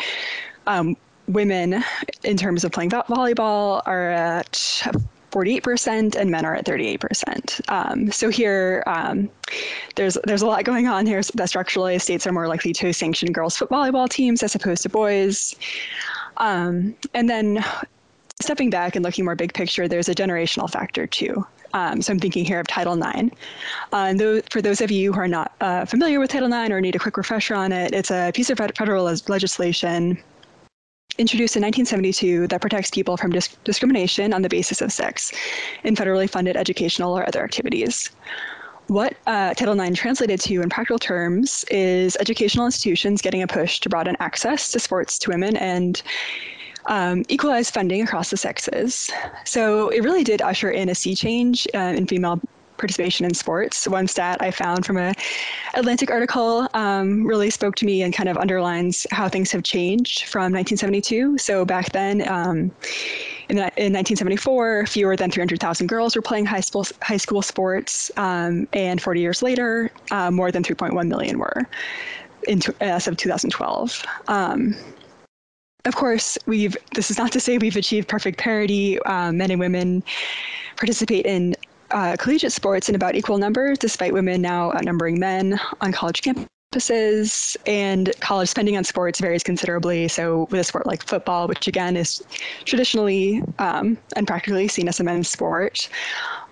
um, 0.66 0.96
women, 1.28 1.84
in 2.24 2.36
terms 2.36 2.64
of 2.64 2.72
playing 2.72 2.90
vo- 2.90 3.02
volleyball, 3.02 3.82
are 3.86 4.10
at 4.10 4.82
48% 5.30 6.16
and 6.16 6.30
men 6.30 6.44
are 6.44 6.54
at 6.54 6.64
38%. 6.64 7.70
Um, 7.70 8.10
so 8.10 8.28
here, 8.28 8.82
um, 8.86 9.30
there's 9.96 10.16
there's 10.24 10.42
a 10.42 10.46
lot 10.46 10.64
going 10.64 10.86
on 10.86 11.06
here 11.06 11.22
that 11.34 11.48
structurally 11.48 11.98
states 11.98 12.26
are 12.26 12.32
more 12.32 12.48
likely 12.48 12.72
to 12.74 12.92
sanction 12.92 13.32
girls' 13.32 13.56
foot 13.56 13.68
volleyball 13.68 14.08
teams 14.08 14.42
as 14.42 14.54
opposed 14.54 14.82
to 14.82 14.88
boys. 14.88 15.56
Um, 16.36 16.94
and 17.14 17.28
then 17.28 17.64
stepping 18.40 18.70
back 18.70 18.96
and 18.96 19.04
looking 19.04 19.24
more 19.24 19.36
big 19.36 19.52
picture, 19.52 19.88
there's 19.88 20.08
a 20.08 20.14
generational 20.14 20.70
factor 20.70 21.06
too. 21.06 21.46
Um, 21.72 22.02
so 22.02 22.12
I'm 22.12 22.18
thinking 22.18 22.44
here 22.44 22.58
of 22.58 22.66
Title 22.66 23.00
IX. 23.00 23.30
Uh, 23.92 24.14
those, 24.14 24.42
for 24.50 24.60
those 24.60 24.80
of 24.80 24.90
you 24.90 25.12
who 25.12 25.20
are 25.20 25.28
not 25.28 25.52
uh, 25.60 25.84
familiar 25.84 26.18
with 26.18 26.30
Title 26.30 26.52
IX 26.52 26.70
or 26.70 26.80
need 26.80 26.96
a 26.96 26.98
quick 26.98 27.16
refresher 27.16 27.54
on 27.54 27.70
it, 27.70 27.94
it's 27.94 28.10
a 28.10 28.32
piece 28.34 28.50
of 28.50 28.58
federal 28.58 29.04
legislation 29.04 30.18
introduced 31.20 31.54
in 31.54 31.62
1972 31.62 32.48
that 32.48 32.60
protects 32.60 32.90
people 32.90 33.16
from 33.16 33.30
disc- 33.30 33.62
discrimination 33.64 34.32
on 34.32 34.42
the 34.42 34.48
basis 34.48 34.80
of 34.80 34.90
sex 34.90 35.32
in 35.84 35.94
federally 35.94 36.28
funded 36.28 36.56
educational 36.56 37.16
or 37.16 37.26
other 37.28 37.44
activities. 37.44 38.10
What 38.86 39.14
uh, 39.26 39.54
Title 39.54 39.78
IX 39.78 39.96
translated 39.96 40.40
to 40.40 40.62
in 40.62 40.68
practical 40.68 40.98
terms 40.98 41.64
is 41.70 42.16
educational 42.18 42.66
institutions 42.66 43.22
getting 43.22 43.42
a 43.42 43.46
push 43.46 43.78
to 43.80 43.88
broaden 43.88 44.16
access 44.18 44.72
to 44.72 44.80
sports 44.80 45.18
to 45.20 45.30
women 45.30 45.56
and 45.58 46.02
um, 46.86 47.22
equalize 47.28 47.70
funding 47.70 48.02
across 48.02 48.30
the 48.30 48.36
sexes. 48.36 49.10
So 49.44 49.90
it 49.90 50.02
really 50.02 50.24
did 50.24 50.42
usher 50.42 50.70
in 50.70 50.88
a 50.88 50.94
sea 50.94 51.14
change 51.14 51.68
uh, 51.74 51.78
in 51.78 52.06
female 52.06 52.40
participation 52.80 53.24
in 53.24 53.34
sports. 53.34 53.86
One 53.86 54.08
stat 54.08 54.38
I 54.40 54.50
found 54.50 54.84
from 54.84 54.96
a 54.96 55.14
Atlantic 55.74 56.10
article 56.10 56.66
um, 56.74 57.26
really 57.26 57.50
spoke 57.50 57.76
to 57.76 57.86
me 57.86 58.02
and 58.02 58.12
kind 58.12 58.28
of 58.28 58.36
underlines 58.36 59.06
how 59.10 59.28
things 59.28 59.52
have 59.52 59.62
changed 59.62 60.24
from 60.24 60.52
1972. 60.52 61.38
So 61.38 61.64
back 61.64 61.92
then, 61.92 62.26
um, 62.28 62.72
in, 63.48 63.58
in, 63.58 63.92
1974, 63.92 64.86
fewer 64.86 65.16
than 65.16 65.30
300,000 65.30 65.86
girls 65.86 66.16
were 66.16 66.22
playing 66.22 66.46
high 66.46 66.60
school 66.60 66.86
high 67.02 67.16
school 67.16 67.42
sports, 67.42 68.10
um, 68.16 68.66
and 68.72 69.00
40 69.00 69.20
years 69.20 69.42
later, 69.42 69.90
uh, 70.10 70.30
more 70.30 70.50
than 70.50 70.62
3.1 70.62 71.06
million 71.08 71.38
were. 71.38 71.68
In, 72.48 72.62
as 72.80 73.06
of 73.06 73.18
2012 73.18 74.02
um, 74.28 74.74
of 75.84 75.96
course, 75.96 76.36
we've. 76.46 76.76
This 76.94 77.10
is 77.10 77.18
not 77.18 77.32
to 77.32 77.40
say 77.40 77.58
we've 77.58 77.76
achieved 77.76 78.08
perfect 78.08 78.38
parity. 78.38 78.98
Um, 79.00 79.38
men 79.38 79.50
and 79.50 79.60
women 79.60 80.02
participate 80.76 81.26
in 81.26 81.56
uh, 81.90 82.16
collegiate 82.18 82.52
sports 82.52 82.88
in 82.88 82.94
about 82.94 83.14
equal 83.14 83.38
numbers, 83.38 83.78
despite 83.78 84.12
women 84.12 84.40
now 84.40 84.72
outnumbering 84.72 85.18
men 85.18 85.58
on 85.80 85.92
college 85.92 86.20
campuses. 86.22 86.49
And 87.66 88.12
college 88.20 88.48
spending 88.48 88.76
on 88.76 88.84
sports 88.84 89.18
varies 89.18 89.42
considerably. 89.42 90.06
So, 90.06 90.46
with 90.52 90.60
a 90.60 90.62
sport 90.62 90.86
like 90.86 91.02
football, 91.02 91.48
which 91.48 91.66
again 91.66 91.96
is 91.96 92.22
traditionally 92.64 93.42
um, 93.58 93.98
and 94.14 94.24
practically 94.24 94.68
seen 94.68 94.86
as 94.86 95.00
a 95.00 95.02
men's 95.02 95.28
sport, 95.28 95.88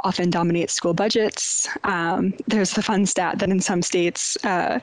often 0.01 0.29
dominates 0.29 0.73
school 0.73 0.93
budgets. 0.93 1.69
Um, 1.85 2.35
there's 2.49 2.73
the 2.73 2.83
fun 2.83 3.07
stat 3.07 3.39
that 3.39 3.49
in 3.49 3.61
some 3.61 3.81
states, 3.81 4.37
uh, 4.45 4.81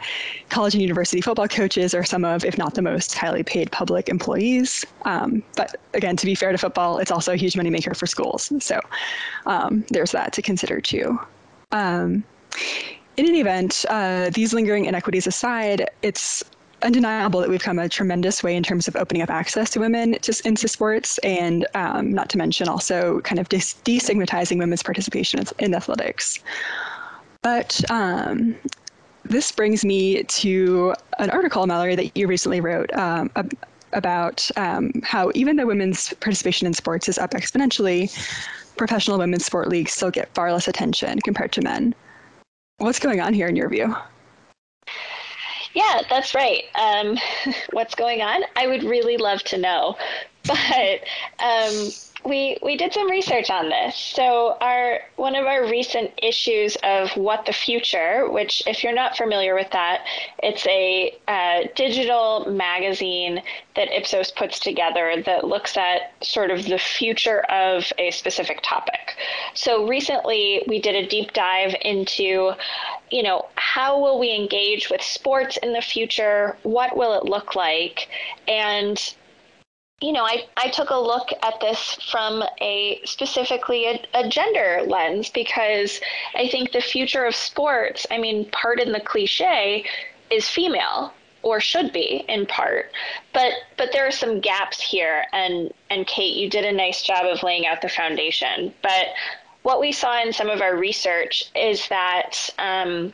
college 0.48 0.74
and 0.74 0.82
university 0.82 1.20
football 1.20 1.50
coaches 1.50 1.94
are 1.94 2.06
some 2.06 2.24
of, 2.24 2.46
if 2.46 2.58
not 2.58 2.76
the 2.76 2.82
most, 2.82 3.14
highly 3.14 3.44
paid 3.44 3.70
public 3.74 4.08
employees. 4.08 4.86
Um, 5.04 5.44
but 5.58 5.76
again, 5.94 6.16
to 6.16 6.26
be 6.26 6.36
fair 6.36 6.54
to 6.54 6.58
football, 6.58 6.98
it's 6.98 7.12
also 7.12 7.34
a 7.34 7.36
huge 7.36 7.56
moneymaker 7.56 7.94
for 7.94 8.08
schools. 8.08 8.54
So 8.64 8.80
um, 9.48 9.84
there's 9.90 10.12
that 10.12 10.32
to 10.32 10.42
consider 10.42 10.80
too. 10.80 11.20
In 13.18 13.26
any 13.26 13.40
event, 13.40 13.86
uh, 13.90 14.30
these 14.32 14.54
lingering 14.54 14.86
inequities 14.86 15.26
aside, 15.26 15.90
it's 16.02 16.44
undeniable 16.82 17.40
that 17.40 17.50
we've 17.50 17.62
come 17.62 17.80
a 17.80 17.88
tremendous 17.88 18.44
way 18.44 18.56
in 18.56 18.62
terms 18.62 18.88
of 18.90 18.96
opening 18.98 19.22
up 19.22 19.30
access 19.30 19.70
to 19.72 19.80
women 19.80 20.18
just 20.22 20.46
into 20.46 20.68
sports, 20.68 21.18
and 21.20 21.66
um, 21.76 22.12
not 22.12 22.30
to 22.30 22.38
mention 22.38 22.68
also 22.68 23.22
kind 23.22 23.40
of 23.40 23.48
des- 23.48 23.58
destigmatizing 23.86 24.60
women's 24.60 24.84
participation 24.84 25.42
in 25.60 25.74
athletics. 25.74 26.40
But 27.42 27.82
um, 27.90 28.56
this 29.24 29.52
brings 29.52 29.86
me 29.86 30.24
to 30.24 30.94
an 31.18 31.30
article, 31.30 31.66
Mallory, 31.68 31.96
that 31.96 32.18
you 32.18 32.28
recently 32.28 32.60
wrote 32.60 32.94
um, 32.96 33.32
about 33.94 34.50
um, 34.58 34.92
how 35.04 35.32
even 35.36 35.56
though 35.56 35.66
women's 35.66 36.14
participation 36.16 36.68
in 36.68 36.74
sports 36.74 37.08
is 37.08 37.18
up 37.18 37.32
exponentially, 37.32 38.12
professional 38.76 39.18
women's 39.18 39.46
sport 39.46 39.70
leagues 39.70 39.94
still 39.94 40.12
get 40.12 40.34
far 40.36 40.52
less 40.52 40.68
attention 40.68 41.20
compared 41.22 41.54
to 41.54 41.62
men. 41.62 41.96
What's 42.78 43.00
going 43.00 43.22
on 43.22 43.34
here 43.34 43.48
in 43.48 43.56
your 43.56 43.70
view? 43.70 43.96
Yeah, 45.74 46.02
that's 46.10 46.36
right. 46.36 46.64
Um, 46.76 47.18
what's 47.72 47.96
going 47.96 48.22
on? 48.22 48.44
I 48.56 48.68
would 48.68 48.84
really 48.84 49.18
love 49.18 49.44
to 49.44 49.58
know. 49.58 49.98
But 50.48 51.02
um, 51.40 51.90
we 52.26 52.58
we 52.64 52.76
did 52.76 52.92
some 52.94 53.10
research 53.10 53.50
on 53.50 53.70
this. 53.70 53.96
So 53.96 54.58
our 54.60 55.00
one 55.16 55.36
of 55.36 55.46
our 55.46 55.66
recent 55.66 56.12
issues 56.22 56.76
of 56.84 57.12
What 57.16 57.46
the 57.46 57.54
Future, 57.54 58.30
which 58.30 58.64
if 58.66 58.84
you're 58.84 58.94
not 58.94 59.16
familiar 59.16 59.54
with 59.56 59.70
that, 59.72 60.06
it's 60.42 60.66
a 60.68 61.16
uh, 61.28 61.68
digital 61.76 62.46
magazine 62.50 63.42
that 63.76 63.96
Ipsos 63.96 64.32
puts 64.32 64.60
together 64.60 65.22
that 65.26 65.46
looks 65.46 65.78
at 65.78 66.14
sort 66.24 66.50
of 66.50 66.66
the 66.66 66.80
future 66.80 67.42
of 67.52 67.92
a 67.98 68.12
specific 68.12 68.60
topic. 68.64 69.16
So 69.54 69.88
recently 69.88 70.64
we 70.68 70.80
did 70.82 70.96
a 70.96 71.08
deep 71.08 71.34
dive 71.34 71.76
into, 71.82 72.54
you 73.12 73.24
know, 73.24 73.46
how 73.56 74.00
will 74.00 74.20
we 74.20 74.34
engage 74.34 74.90
with 74.90 75.02
sports 75.02 75.58
in 75.58 75.74
the 75.74 75.82
future? 75.82 76.58
What 76.64 76.98
will 76.98 77.14
it 77.20 77.26
look 77.26 77.56
like? 77.56 78.08
And 78.48 78.98
you 80.02 80.12
know, 80.12 80.24
I, 80.26 80.46
I 80.58 80.68
took 80.70 80.90
a 80.90 81.00
look 81.00 81.30
at 81.42 81.60
this 81.62 81.98
from 82.12 82.44
a 82.60 83.02
specifically 83.06 83.86
a, 83.86 84.06
a, 84.14 84.28
gender 84.28 84.82
lens 84.86 85.30
because 85.30 86.02
I 86.36 86.50
think 86.50 86.72
the 86.72 86.82
future 86.82 87.24
of 87.24 87.34
sports, 87.34 88.06
I 88.12 88.18
mean, 88.18 88.50
pardon 88.52 88.92
the 88.92 89.00
cliche, 89.00 89.86
is 90.30 90.50
female 90.50 91.14
or 91.44 91.62
should 91.62 91.94
be 91.94 92.26
in 92.28 92.46
part. 92.46 92.92
But 93.32 93.54
but 93.78 93.92
there 93.94 94.06
are 94.06 94.12
some 94.12 94.42
gaps 94.42 94.82
here 94.82 95.26
and 95.32 95.72
and 95.90 96.06
Kate, 96.08 96.36
you 96.36 96.50
did 96.50 96.66
a 96.66 96.72
nice 96.74 97.02
job 97.02 97.26
of 97.26 97.44
laying 97.44 97.66
out 97.66 97.82
the 97.82 97.90
foundation. 97.90 98.74
But 98.82 99.08
what 99.62 99.80
we 99.80 99.92
saw 99.92 100.22
in 100.22 100.34
some 100.34 100.50
of 100.50 100.62
our 100.62 100.76
research 100.76 101.46
is 101.56 101.88
that 101.88 102.50
um, 102.60 103.14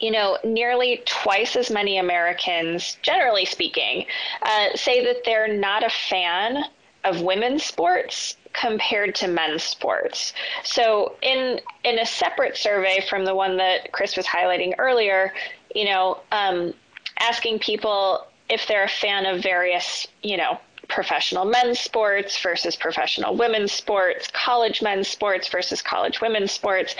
you 0.00 0.10
know, 0.10 0.38
nearly 0.44 1.02
twice 1.06 1.56
as 1.56 1.70
many 1.70 1.98
Americans, 1.98 2.96
generally 3.02 3.44
speaking, 3.44 4.06
uh, 4.42 4.68
say 4.74 5.04
that 5.04 5.24
they're 5.24 5.52
not 5.52 5.84
a 5.84 5.90
fan 5.90 6.64
of 7.04 7.20
women's 7.20 7.64
sports 7.64 8.36
compared 8.52 9.14
to 9.14 9.28
men's 9.28 9.62
sports. 9.62 10.32
So 10.64 11.16
in 11.22 11.60
in 11.84 11.98
a 11.98 12.06
separate 12.06 12.56
survey 12.56 13.04
from 13.08 13.24
the 13.24 13.34
one 13.34 13.56
that 13.58 13.92
Chris 13.92 14.16
was 14.16 14.26
highlighting 14.26 14.74
earlier, 14.78 15.32
you 15.74 15.84
know, 15.84 16.20
um, 16.32 16.74
asking 17.20 17.60
people 17.60 18.26
if 18.48 18.66
they're 18.66 18.84
a 18.84 18.88
fan 18.88 19.26
of 19.26 19.42
various, 19.42 20.06
you 20.22 20.36
know, 20.36 20.58
professional 20.88 21.44
men's 21.44 21.78
sports 21.78 22.40
versus 22.40 22.76
professional 22.76 23.36
women's 23.36 23.72
sports, 23.72 24.28
college 24.32 24.82
men's 24.82 25.08
sports 25.08 25.48
versus 25.48 25.82
college 25.82 26.20
women's 26.20 26.52
sports. 26.52 26.94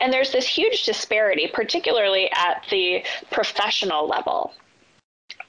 And 0.00 0.12
there's 0.12 0.32
this 0.32 0.46
huge 0.46 0.84
disparity, 0.84 1.50
particularly 1.52 2.30
at 2.32 2.64
the 2.70 3.04
professional 3.30 4.08
level. 4.08 4.52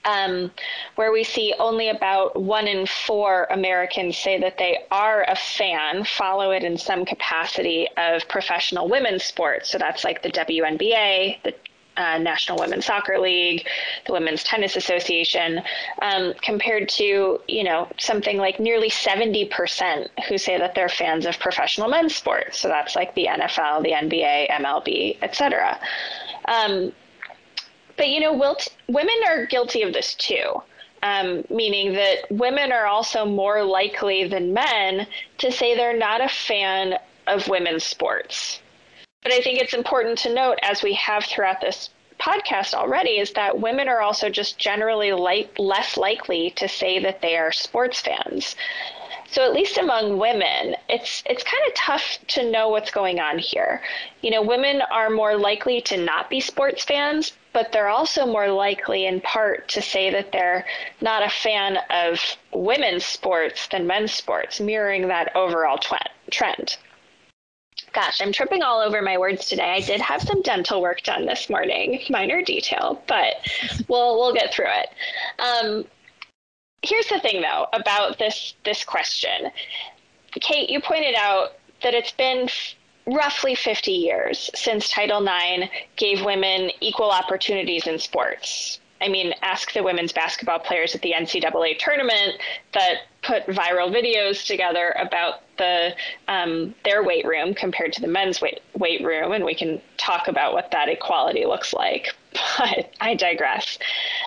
Um, 0.06 0.52
where 0.96 1.12
we 1.12 1.26
see 1.26 1.54
only 1.60 1.90
about 1.90 2.42
one 2.42 2.68
in 2.68 2.86
four 2.86 3.48
Americans 3.52 4.18
say 4.18 4.40
that 4.40 4.58
they 4.58 4.86
are 4.92 5.26
a 5.28 5.36
fan, 5.36 6.06
follow 6.06 6.52
it 6.52 6.64
in 6.64 6.78
some 6.78 7.04
capacity 7.04 7.88
of 7.98 8.26
professional 8.30 8.88
women's 8.88 9.26
sports. 9.26 9.70
So 9.70 9.78
that's 9.78 10.06
like 10.06 10.24
the 10.24 10.32
WNBA, 10.32 11.44
the 11.44 11.54
uh, 12.00 12.18
National 12.18 12.58
Women's 12.58 12.86
Soccer 12.86 13.20
League, 13.20 13.68
the 14.08 14.14
Women's 14.14 14.44
Tennis 14.44 14.76
Association, 14.76 15.62
um, 16.02 16.34
compared 16.42 16.88
to 16.90 17.40
you 17.48 17.64
know 17.64 17.88
something 17.98 18.38
like 18.38 18.60
nearly 18.60 18.90
70% 18.90 20.08
who 20.28 20.38
say 20.38 20.58
that 20.58 20.74
they're 20.76 20.90
fans 20.90 21.26
of 21.26 21.38
professional 21.40 21.90
men's 21.90 22.16
sports. 22.16 22.58
So 22.60 22.70
that's 22.70 22.96
like 22.96 23.14
the 23.16 23.26
NFL, 23.26 23.84
the 23.84 23.92
NBA, 23.92 24.50
MLB, 24.50 25.18
etc. 25.22 25.80
Um, 26.48 26.94
but 27.98 28.08
you 28.08 28.22
know, 28.22 28.34
wilt- 28.34 28.74
women 28.88 29.16
are 29.28 29.46
guilty 29.46 29.84
of 29.84 29.94
this 29.94 30.16
too. 30.16 30.64
Um, 31.02 31.46
meaning 31.50 31.94
that 31.94 32.30
women 32.30 32.74
are 32.74 32.86
also 32.86 33.26
more 33.26 33.64
likely 33.64 34.28
than 34.28 34.54
men 34.54 35.08
to 35.38 35.50
say 35.50 35.74
they're 35.74 35.98
not 35.98 36.20
a 36.20 36.28
fan 36.28 36.96
of 37.26 37.48
women's 37.48 37.86
sports. 37.86 38.60
But 39.22 39.34
I 39.34 39.42
think 39.42 39.60
it's 39.60 39.74
important 39.74 40.18
to 40.20 40.34
note, 40.34 40.60
as 40.62 40.82
we 40.82 40.94
have 40.94 41.26
throughout 41.26 41.60
this 41.60 41.90
podcast 42.20 42.74
already, 42.74 43.20
is 43.20 43.34
that 43.34 43.60
women 43.60 43.90
are 43.90 44.02
also 44.02 44.30
just 44.30 44.58
generally 44.58 45.12
like, 45.12 45.60
less 45.60 45.98
likely 45.98 46.52
to 46.52 46.70
say 46.70 47.00
that 47.00 47.22
they 47.22 47.36
are 47.36 47.52
sports 47.52 48.00
fans. 48.00 48.56
So 49.28 49.44
at 49.44 49.54
least 49.54 49.78
among 49.78 50.18
women, 50.18 50.76
it's 50.88 51.22
it's 51.26 51.44
kind 51.44 51.64
of 51.68 51.74
tough 51.76 52.18
to 52.30 52.50
know 52.50 52.70
what's 52.70 52.92
going 52.92 53.20
on 53.20 53.38
here. 53.38 53.82
You 54.22 54.32
know, 54.32 54.42
women 54.42 54.82
are 54.90 55.10
more 55.10 55.36
likely 55.38 55.82
to 55.82 55.98
not 55.98 56.30
be 56.30 56.40
sports 56.40 56.84
fans, 56.86 57.34
but 57.54 57.72
they're 57.72 57.90
also 57.90 58.26
more 58.26 58.48
likely 58.48 59.06
in 59.06 59.22
part 59.22 59.68
to 59.70 59.82
say 59.82 60.10
that 60.10 60.32
they're 60.32 60.66
not 61.02 61.24
a 61.24 61.30
fan 61.30 61.78
of 61.90 62.20
women's 62.54 63.06
sports 63.06 63.68
than 63.68 63.86
men's 63.86 64.14
sports, 64.14 64.60
mirroring 64.60 65.10
that 65.10 65.36
overall 65.36 65.78
trend. 66.32 66.78
Gosh, 67.94 68.22
I'm 68.22 68.32
tripping 68.32 68.62
all 68.62 68.80
over 68.80 69.02
my 69.02 69.18
words 69.18 69.48
today. 69.48 69.72
I 69.72 69.80
did 69.80 70.02
have 70.02 70.22
some 70.22 70.42
dental 70.42 70.82
work 70.82 71.02
done 71.04 71.26
this 71.26 71.50
morning, 71.50 72.02
minor 72.10 72.42
detail, 72.44 73.02
but 73.08 73.36
we'll 73.88 74.20
we'll 74.20 74.34
get 74.34 74.54
through 74.54 74.68
it. 74.68 74.90
Um, 75.40 75.86
here's 76.82 77.08
the 77.08 77.20
thing, 77.20 77.42
though, 77.42 77.68
about 77.74 78.20
this 78.20 78.54
this 78.64 78.84
question. 78.84 79.52
Kate, 80.32 80.70
you 80.70 80.80
pointed 80.80 81.16
out 81.16 81.54
that 81.82 81.94
it's 81.94 82.12
been 82.12 82.48
roughly 83.08 83.56
50 83.56 83.92
years 83.92 84.50
since 84.54 84.90
Title 84.90 85.26
IX 85.26 85.72
gave 85.96 86.24
women 86.24 86.70
equal 86.82 87.10
opportunities 87.10 87.88
in 87.88 87.98
sports. 87.98 88.80
I 89.02 89.08
mean, 89.08 89.34
ask 89.42 89.74
the 89.74 89.84
women's 89.84 90.12
basketball 90.12 90.60
players 90.60 90.94
at 90.96 91.02
the 91.02 91.14
NCAA 91.14 91.80
tournament 91.80 92.36
that 92.74 93.02
put 93.22 93.46
viral 93.48 93.94
videos 93.94 94.46
together 94.46 94.96
about 95.00 95.42
the 95.58 95.94
um, 96.28 96.74
their 96.84 97.04
weight 97.04 97.26
room 97.26 97.54
compared 97.54 97.94
to 97.94 98.02
the 98.02 98.08
men's 98.08 98.42
weight 98.42 98.62
weight 98.76 99.04
room, 99.04 99.32
and 99.32 99.46
we 99.46 99.56
can 99.56 99.82
talk 99.98 100.28
about 100.28 100.54
what 100.54 100.72
that 100.72 100.90
equality 100.90 101.46
looks 101.46 101.74
like. 101.74 102.16
But 102.58 102.94
I 103.02 103.16
digress. 103.16 103.80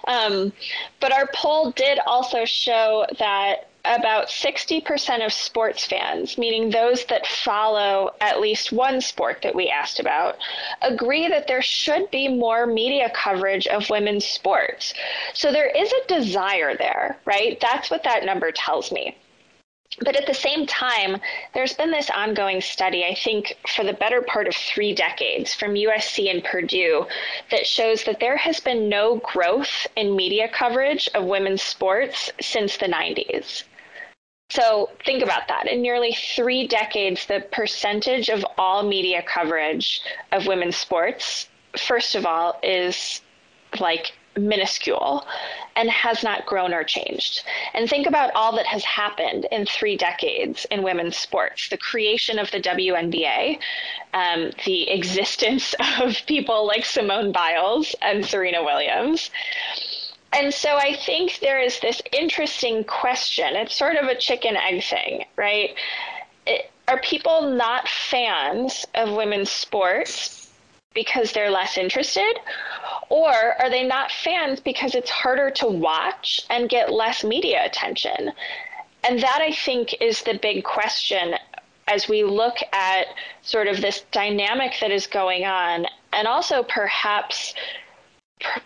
Um, 0.09 0.53
but 1.01 1.13
our 1.13 1.29
poll 1.35 1.71
did 1.71 1.99
also 2.07 2.45
show 2.45 3.07
that 3.19 3.69
about 3.85 4.29
60% 4.29 5.25
of 5.25 5.33
sports 5.33 5.85
fans, 5.85 6.39
meaning 6.39 6.71
those 6.71 7.05
that 7.07 7.27
follow 7.27 8.11
at 8.21 8.41
least 8.41 8.73
one 8.73 9.01
sport 9.01 9.43
that 9.43 9.55
we 9.55 9.69
asked 9.69 9.99
about, 9.99 10.37
agree 10.83 11.29
that 11.29 11.49
there 11.49 11.63
should 11.63 12.11
be 12.11 12.29
more 12.29 12.67
media 12.67 13.11
coverage 13.15 13.67
of 13.67 13.91
women's 13.91 14.25
sports. 14.25 14.95
So 15.35 15.51
there 15.51 15.69
is 15.69 15.93
a 15.93 16.07
desire 16.07 16.77
there, 16.77 17.19
right? 17.25 17.59
That's 17.61 17.91
what 17.91 18.05
that 18.05 18.25
number 18.25 18.53
tells 18.53 18.93
me. 18.93 19.17
But 20.01 20.17
at 20.17 20.27
the 20.27 20.33
same 20.33 20.65
time, 20.67 21.21
there's 21.53 21.75
been 21.75 21.91
this 21.91 22.09
ongoing 22.09 22.63
study, 22.63 23.05
I 23.05 23.15
think, 23.15 23.59
for 23.69 23.85
the 23.85 23.93
better 23.93 24.23
part 24.23 24.49
of 24.49 24.55
three 24.57 24.95
decades 24.95 25.53
from 25.53 25.75
USC 25.75 26.31
and 26.31 26.43
Purdue 26.43 27.07
that 27.51 27.67
shows 27.67 28.05
that 28.05 28.19
there 28.19 28.39
has 28.39 28.59
been 28.59 28.89
no 28.89 29.17
growth 29.17 29.87
in 29.97 30.17
media 30.17 30.49
coverage 30.49 31.11
of 31.15 31.25
women's 31.25 31.63
sports 31.63 32.31
since 32.41 32.79
the 32.79 32.87
90s. 32.87 33.65
So 34.53 34.91
think 35.07 35.23
about 35.23 35.49
that. 35.49 35.67
In 35.67 35.81
nearly 35.81 36.15
three 36.37 36.67
decades, 36.67 37.25
the 37.25 37.43
percentage 37.53 38.29
of 38.29 38.45
all 38.59 38.83
media 38.83 39.23
coverage 39.23 40.03
of 40.31 40.47
women's 40.47 40.77
sports, 40.77 41.49
first 41.79 42.15
of 42.15 42.27
all, 42.27 42.61
is 42.63 43.23
like 43.81 44.13
minuscule 44.37 45.27
and 45.75 45.89
has 45.89 46.23
not 46.23 46.45
grown 46.45 46.75
or 46.75 46.85
changed. 46.85 47.45
And 47.73 47.89
think 47.89 48.07
about 48.07 48.31
all 48.35 48.55
that 48.57 48.67
has 48.67 48.85
happened 48.85 49.47
in 49.51 49.65
three 49.65 49.97
decades 49.97 50.67
in 50.71 50.83
women's 50.83 51.17
sports 51.17 51.71
the 51.71 51.79
creation 51.79 52.39
of 52.39 52.51
the 52.51 52.61
WNBA, 52.61 53.59
um, 54.13 54.51
the 54.67 54.91
existence 54.91 55.75
of 55.99 56.15
people 56.27 56.67
like 56.67 56.85
Simone 56.85 57.33
Biles 57.33 57.95
and 58.03 58.23
Serena 58.23 58.63
Williams 58.63 59.31
and 60.33 60.53
so 60.53 60.77
I 60.77 60.97
think 60.97 61.39
there 61.41 61.61
is 61.61 61.81
this 61.81 62.01
interesting 62.13 62.85
question. 62.85 63.55
It's 63.55 63.77
sort 63.77 63.97
of 63.97 64.07
a 64.07 64.17
chicken 64.17 64.57
egg 64.57 64.83
thing, 64.83 65.25
right? 65.37 65.75
It, 66.47 66.71
are 66.89 67.01
people 67.01 67.51
not 67.55 67.89
fans 67.89 68.87
of 68.95 69.13
women's 69.13 69.51
sports 69.51 70.51
because 70.95 71.33
they're 71.33 71.51
less 71.51 71.79
interested? 71.79 72.35
Or 73.09 73.33
are 73.33 73.71
they 73.71 73.87
not 73.87 74.11
fans 74.11 74.61
because 74.61 74.95
it's 74.95 75.11
harder 75.11 75.51
to 75.53 75.67
watch 75.67 76.41
and 76.51 76.69
get 76.69 76.93
less 76.93 77.25
media 77.25 77.65
attention? 77.65 78.33
And 79.05 79.21
that 79.23 79.41
I 79.41 79.53
think 79.53 79.95
is 80.01 80.23
the 80.23 80.39
big 80.41 80.65
question 80.65 81.35
as 81.89 82.09
we 82.09 82.25
look 82.25 82.57
at 82.73 83.07
sort 83.43 83.67
of 83.67 83.81
this 83.81 84.05
dynamic 84.13 84.75
that 84.81 84.91
is 84.91 85.07
going 85.07 85.45
on, 85.45 85.87
and 86.13 86.29
also 86.29 86.63
perhaps 86.63 87.55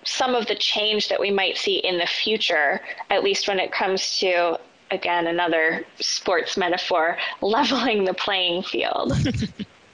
some 0.04 0.34
of 0.34 0.46
the 0.46 0.54
change 0.54 1.08
that 1.08 1.20
we 1.20 1.30
might 1.30 1.56
see 1.56 1.76
in 1.78 1.98
the 1.98 2.06
future, 2.06 2.80
at 3.10 3.22
least 3.22 3.48
when 3.48 3.58
it 3.58 3.72
comes 3.72 4.18
to, 4.18 4.58
again, 4.90 5.26
another 5.26 5.84
sports 6.00 6.56
metaphor, 6.56 7.16
leveling 7.40 8.04
the 8.04 8.14
playing 8.14 8.62
field. 8.62 9.12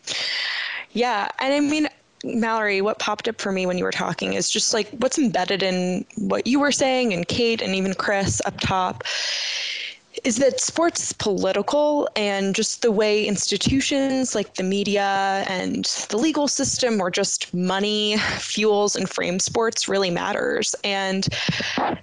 yeah. 0.92 1.28
And 1.40 1.54
I 1.54 1.60
mean, 1.60 1.88
Mallory, 2.24 2.80
what 2.80 2.98
popped 2.98 3.28
up 3.28 3.40
for 3.40 3.52
me 3.52 3.66
when 3.66 3.78
you 3.78 3.84
were 3.84 3.92
talking 3.92 4.34
is 4.34 4.48
just 4.48 4.72
like 4.72 4.88
what's 4.90 5.18
embedded 5.18 5.62
in 5.62 6.04
what 6.16 6.46
you 6.46 6.60
were 6.60 6.72
saying 6.72 7.12
and 7.12 7.26
Kate 7.26 7.60
and 7.60 7.74
even 7.74 7.94
Chris 7.94 8.40
up 8.44 8.58
top 8.60 9.02
is 10.24 10.36
that 10.36 10.60
sports 10.60 11.12
political 11.12 12.08
and 12.14 12.54
just 12.54 12.82
the 12.82 12.92
way 12.92 13.24
institutions 13.26 14.34
like 14.34 14.54
the 14.54 14.62
media 14.62 15.44
and 15.48 15.84
the 16.10 16.16
legal 16.16 16.46
system 16.46 17.00
or 17.00 17.10
just 17.10 17.52
money 17.52 18.16
fuels 18.38 18.94
and 18.94 19.08
frames 19.08 19.44
sports 19.44 19.88
really 19.88 20.10
matters. 20.10 20.74
And 20.84 21.26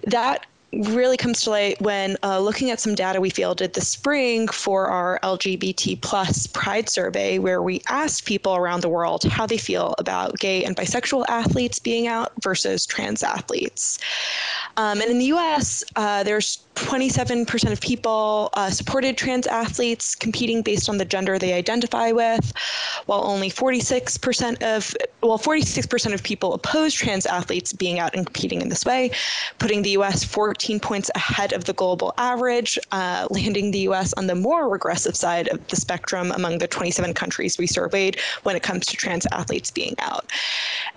that 0.04 0.46
really 0.74 1.18
comes 1.18 1.42
to 1.42 1.50
light 1.50 1.82
when 1.82 2.16
uh, 2.24 2.40
looking 2.40 2.70
at 2.70 2.80
some 2.80 2.94
data 2.94 3.20
we 3.20 3.30
fielded 3.30 3.74
this 3.74 3.90
spring 3.90 4.48
for 4.48 4.88
our 4.88 5.20
LGBT 5.24 6.00
plus 6.02 6.48
Pride 6.48 6.90
survey, 6.90 7.40
where 7.40 7.64
we 7.64 7.82
asked 7.88 8.26
people 8.26 8.56
around 8.56 8.82
the 8.82 8.90
world 8.90 9.24
how 9.24 9.46
they 9.46 9.58
feel 9.58 9.96
about 9.98 10.38
gay 10.38 10.64
and 10.64 10.76
bisexual 10.76 11.26
athletes 11.28 11.80
being 11.80 12.08
out 12.08 12.32
versus 12.44 12.86
trans 12.86 13.24
athletes. 13.24 14.00
Um, 14.78 15.02
and 15.02 15.10
in 15.10 15.20
the 15.20 15.26
U.S., 15.26 15.84
uh, 15.96 16.24
there's 16.24 16.64
27% 16.86 17.72
of 17.72 17.82
people 17.82 18.50
uh, 18.54 18.70
supported 18.70 19.18
trans 19.18 19.46
athletes 19.48 20.16
competing 20.16 20.62
based 20.62 20.90
on 20.90 20.98
the 20.98 21.06
gender 21.06 21.38
they 21.38 21.54
identify 21.54 22.12
with, 22.12 22.54
while 23.06 23.24
only 23.26 23.50
46% 23.50 24.64
of 24.64 24.96
well 25.22 25.38
46% 25.38 26.14
of 26.14 26.24
people 26.24 26.54
oppose 26.54 26.94
trans 26.94 27.26
athletes 27.26 27.74
being 27.74 28.00
out 28.00 28.16
and 28.16 28.26
competing 28.26 28.62
in 28.62 28.70
this 28.70 28.86
way, 28.86 29.12
putting 29.58 29.82
the 29.82 29.92
U.S. 29.92 30.24
14 30.24 30.80
points 30.80 31.12
ahead 31.16 31.52
of 31.52 31.66
the 31.66 31.74
global 31.74 32.14
average, 32.18 32.80
uh, 32.92 33.28
landing 33.30 33.72
the 33.72 33.80
U.S. 33.80 34.14
on 34.14 34.28
the 34.28 34.36
more 34.36 34.70
regressive 34.70 35.16
side 35.16 35.50
of 35.50 35.66
the 35.68 35.76
spectrum 35.76 36.32
among 36.32 36.60
the 36.60 36.68
27 36.68 37.14
countries 37.14 37.58
we 37.58 37.68
surveyed 37.68 38.18
when 38.44 38.56
it 38.56 38.64
comes 38.64 38.86
to 38.86 38.96
trans 38.96 39.28
athletes 39.34 39.70
being 39.70 39.96
out. 40.00 40.32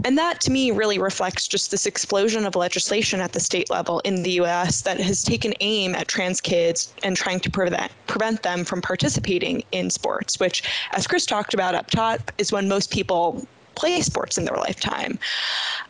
And 0.04 0.16
that 0.16 0.40
to 0.42 0.52
me 0.52 0.70
really 0.70 0.98
reflects 0.98 1.48
just 1.48 1.70
this 1.72 1.86
explosion 1.86 2.46
of 2.46 2.54
legislation 2.54 3.20
at 3.20 3.32
the 3.32 3.40
state 3.40 3.68
level 3.68 4.00
in 4.00 4.22
the 4.22 4.32
U.S. 4.32 4.82
that 4.82 5.00
has 5.00 5.22
taken 5.22 5.52
aim 5.60 5.71
aim 5.72 5.94
at 5.94 6.08
trans 6.08 6.40
kids 6.40 6.92
and 7.02 7.16
trying 7.16 7.40
to 7.40 7.50
prevent 7.50 7.92
prevent 8.06 8.42
them 8.42 8.64
from 8.64 8.82
participating 8.82 9.62
in 9.72 9.90
sports, 9.90 10.38
which, 10.38 10.62
as 10.92 11.06
Chris 11.06 11.26
talked 11.26 11.54
about 11.54 11.74
up 11.74 11.90
top, 11.90 12.30
is 12.38 12.52
when 12.52 12.68
most 12.68 12.90
people 12.90 13.46
play 13.74 14.00
sports 14.00 14.38
in 14.38 14.44
their 14.44 14.56
lifetime. 14.56 15.18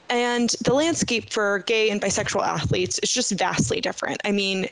And 0.08 0.50
the 0.62 0.74
landscape 0.74 1.32
for 1.32 1.60
gay 1.60 1.90
and 1.90 2.00
bisexual 2.00 2.46
athletes 2.46 2.98
is 3.00 3.12
just 3.12 3.32
vastly 3.32 3.80
different. 3.80 4.20
I 4.24 4.30
mean, 4.30 4.68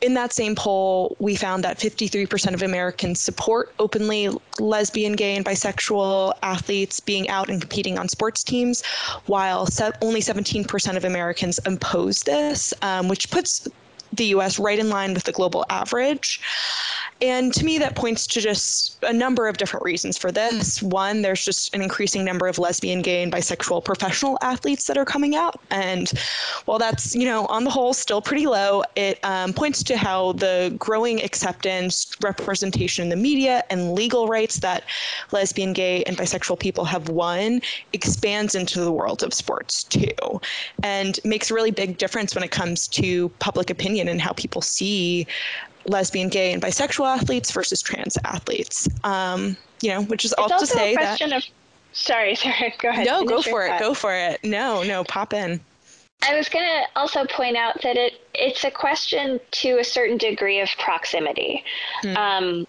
in 0.00 0.14
that 0.14 0.32
same 0.32 0.54
poll, 0.56 1.16
we 1.20 1.36
found 1.36 1.62
that 1.64 1.78
53% 1.78 2.54
of 2.54 2.62
Americans 2.62 3.20
support 3.20 3.72
openly 3.78 4.30
lesbian, 4.58 5.12
gay, 5.12 5.36
and 5.36 5.44
bisexual 5.44 6.34
athletes 6.42 6.98
being 6.98 7.28
out 7.28 7.48
and 7.48 7.60
competing 7.60 7.98
on 7.98 8.08
sports 8.08 8.42
teams, 8.42 8.82
while 9.26 9.68
only 10.02 10.20
17% 10.20 10.96
of 10.96 11.04
Americans 11.04 11.60
oppose 11.66 12.22
this, 12.24 12.74
um, 12.82 13.08
which 13.08 13.30
puts 13.30 13.68
the 14.12 14.26
US 14.26 14.58
right 14.58 14.78
in 14.78 14.90
line 14.90 15.14
with 15.14 15.24
the 15.24 15.32
global 15.32 15.64
average. 15.70 16.40
And 17.22 17.52
to 17.54 17.64
me, 17.64 17.78
that 17.78 17.96
points 17.96 18.26
to 18.28 18.40
just 18.40 18.96
a 19.02 19.12
number 19.12 19.46
of 19.46 19.58
different 19.58 19.84
reasons 19.84 20.16
for 20.16 20.32
this. 20.32 20.82
One, 20.82 21.20
there's 21.20 21.44
just 21.44 21.74
an 21.74 21.82
increasing 21.82 22.24
number 22.24 22.46
of 22.46 22.58
lesbian, 22.58 23.02
gay, 23.02 23.22
and 23.22 23.30
bisexual 23.30 23.84
professional 23.84 24.38
athletes 24.40 24.86
that 24.86 24.96
are 24.96 25.04
coming 25.04 25.36
out. 25.36 25.60
And 25.70 26.08
while 26.64 26.78
that's, 26.78 27.14
you 27.14 27.26
know, 27.26 27.44
on 27.46 27.64
the 27.64 27.70
whole 27.70 27.92
still 27.92 28.22
pretty 28.22 28.46
low, 28.46 28.84
it 28.96 29.22
um, 29.22 29.52
points 29.52 29.82
to 29.84 29.98
how 29.98 30.32
the 30.32 30.74
growing 30.78 31.22
acceptance, 31.22 32.16
representation 32.22 33.02
in 33.02 33.10
the 33.10 33.16
media, 33.16 33.64
and 33.68 33.92
legal 33.92 34.26
rights 34.26 34.60
that 34.60 34.84
lesbian, 35.30 35.74
gay, 35.74 36.02
and 36.04 36.16
bisexual 36.16 36.58
people 36.58 36.86
have 36.86 37.10
won 37.10 37.60
expands 37.92 38.54
into 38.54 38.80
the 38.80 38.92
world 38.92 39.22
of 39.22 39.34
sports 39.34 39.84
too. 39.84 40.40
And 40.82 41.20
makes 41.24 41.50
a 41.50 41.54
really 41.54 41.70
big 41.70 41.98
difference 41.98 42.34
when 42.34 42.44
it 42.44 42.50
comes 42.50 42.88
to 42.88 43.28
public 43.40 43.68
opinion 43.68 43.99
and 44.08 44.20
how 44.20 44.32
people 44.32 44.62
see 44.62 45.26
lesbian, 45.86 46.28
gay, 46.28 46.52
and 46.52 46.62
bisexual 46.62 47.06
athletes 47.06 47.50
versus 47.50 47.80
trans 47.82 48.16
athletes. 48.24 48.88
Um, 49.04 49.56
you 49.80 49.90
know, 49.90 50.02
which 50.04 50.24
is 50.24 50.32
all 50.34 50.48
to 50.48 50.66
say 50.66 50.94
that. 50.96 51.20
Of, 51.20 51.44
sorry, 51.92 52.34
sorry. 52.36 52.74
Go 52.78 52.90
ahead. 52.90 53.06
No, 53.06 53.24
go 53.24 53.42
for 53.42 53.66
it. 53.66 53.78
Go 53.80 53.94
for 53.94 54.14
it. 54.14 54.42
No, 54.44 54.82
no, 54.82 55.04
pop 55.04 55.32
in. 55.32 55.60
I 56.22 56.36
was 56.36 56.48
going 56.50 56.66
to 56.66 57.00
also 57.00 57.24
point 57.26 57.56
out 57.56 57.80
that 57.82 57.96
it 57.96 58.20
it's 58.34 58.64
a 58.64 58.70
question 58.70 59.40
to 59.52 59.78
a 59.78 59.84
certain 59.84 60.18
degree 60.18 60.60
of 60.60 60.68
proximity. 60.78 61.64
Hmm. 62.02 62.16
Um, 62.16 62.66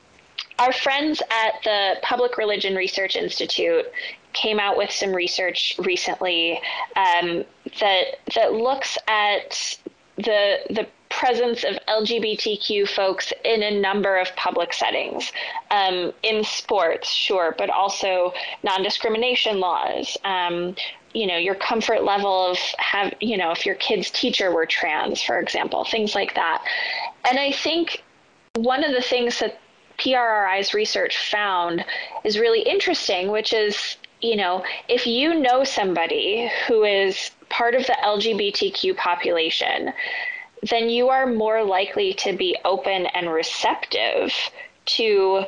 our 0.60 0.72
friends 0.72 1.22
at 1.22 1.56
the 1.64 1.96
Public 2.02 2.38
Religion 2.38 2.76
Research 2.76 3.16
Institute 3.16 3.86
came 4.34 4.60
out 4.60 4.78
with 4.78 4.92
some 4.92 5.12
research 5.12 5.76
recently 5.80 6.62
um, 6.96 7.44
that 7.80 8.20
that 8.36 8.54
looks 8.54 8.98
at 9.08 9.78
the 10.18 10.60
the 10.70 10.88
presence 11.12 11.64
of 11.64 11.78
LGBTQ 11.88 12.88
folks 12.88 13.32
in 13.44 13.62
a 13.62 13.80
number 13.80 14.18
of 14.18 14.36
public 14.36 14.74
settings, 14.74 15.32
um, 15.70 16.12
in 16.24 16.44
sports, 16.44 17.10
sure, 17.10 17.54
but 17.58 17.70
also 17.70 18.34
non-discrimination 18.64 19.60
laws. 19.60 20.18
Um, 20.24 20.76
you 21.14 21.28
know, 21.28 21.38
your 21.38 21.56
comfort 21.56 22.04
level 22.04 22.52
of 22.52 22.58
have, 22.78 23.14
you 23.20 23.38
know, 23.38 23.52
if 23.52 23.66
your 23.66 23.76
kid's 23.76 24.10
teacher 24.10 24.52
were 24.52 24.66
trans, 24.66 25.22
for 25.22 25.40
example, 25.40 25.84
things 25.84 26.16
like 26.16 26.36
that. 26.36 26.64
And 27.30 27.38
I 27.38 27.52
think 27.52 28.02
one 28.56 28.84
of 28.84 28.92
the 28.92 29.02
things 29.02 29.40
that 29.40 29.60
PRRI's 29.98 30.74
research 30.74 31.30
found 31.30 31.86
is 32.24 32.40
really 32.40 32.62
interesting, 32.62 33.30
which 33.30 33.54
is, 33.54 33.98
you 34.22 34.36
know, 34.36 34.64
if 34.88 35.06
you 35.06 35.34
know 35.34 35.64
somebody 35.64 36.50
who 36.68 36.84
is 36.84 37.32
part 37.50 37.76
of 37.76 37.86
the 37.86 37.98
LGBTQ 38.04 38.96
population, 38.98 39.94
then 40.70 40.90
you 40.90 41.10
are 41.10 41.26
more 41.26 41.64
likely 41.64 42.14
to 42.14 42.34
be 42.34 42.58
open 42.66 43.08
and 43.08 43.30
receptive 43.30 44.34
to, 44.86 45.44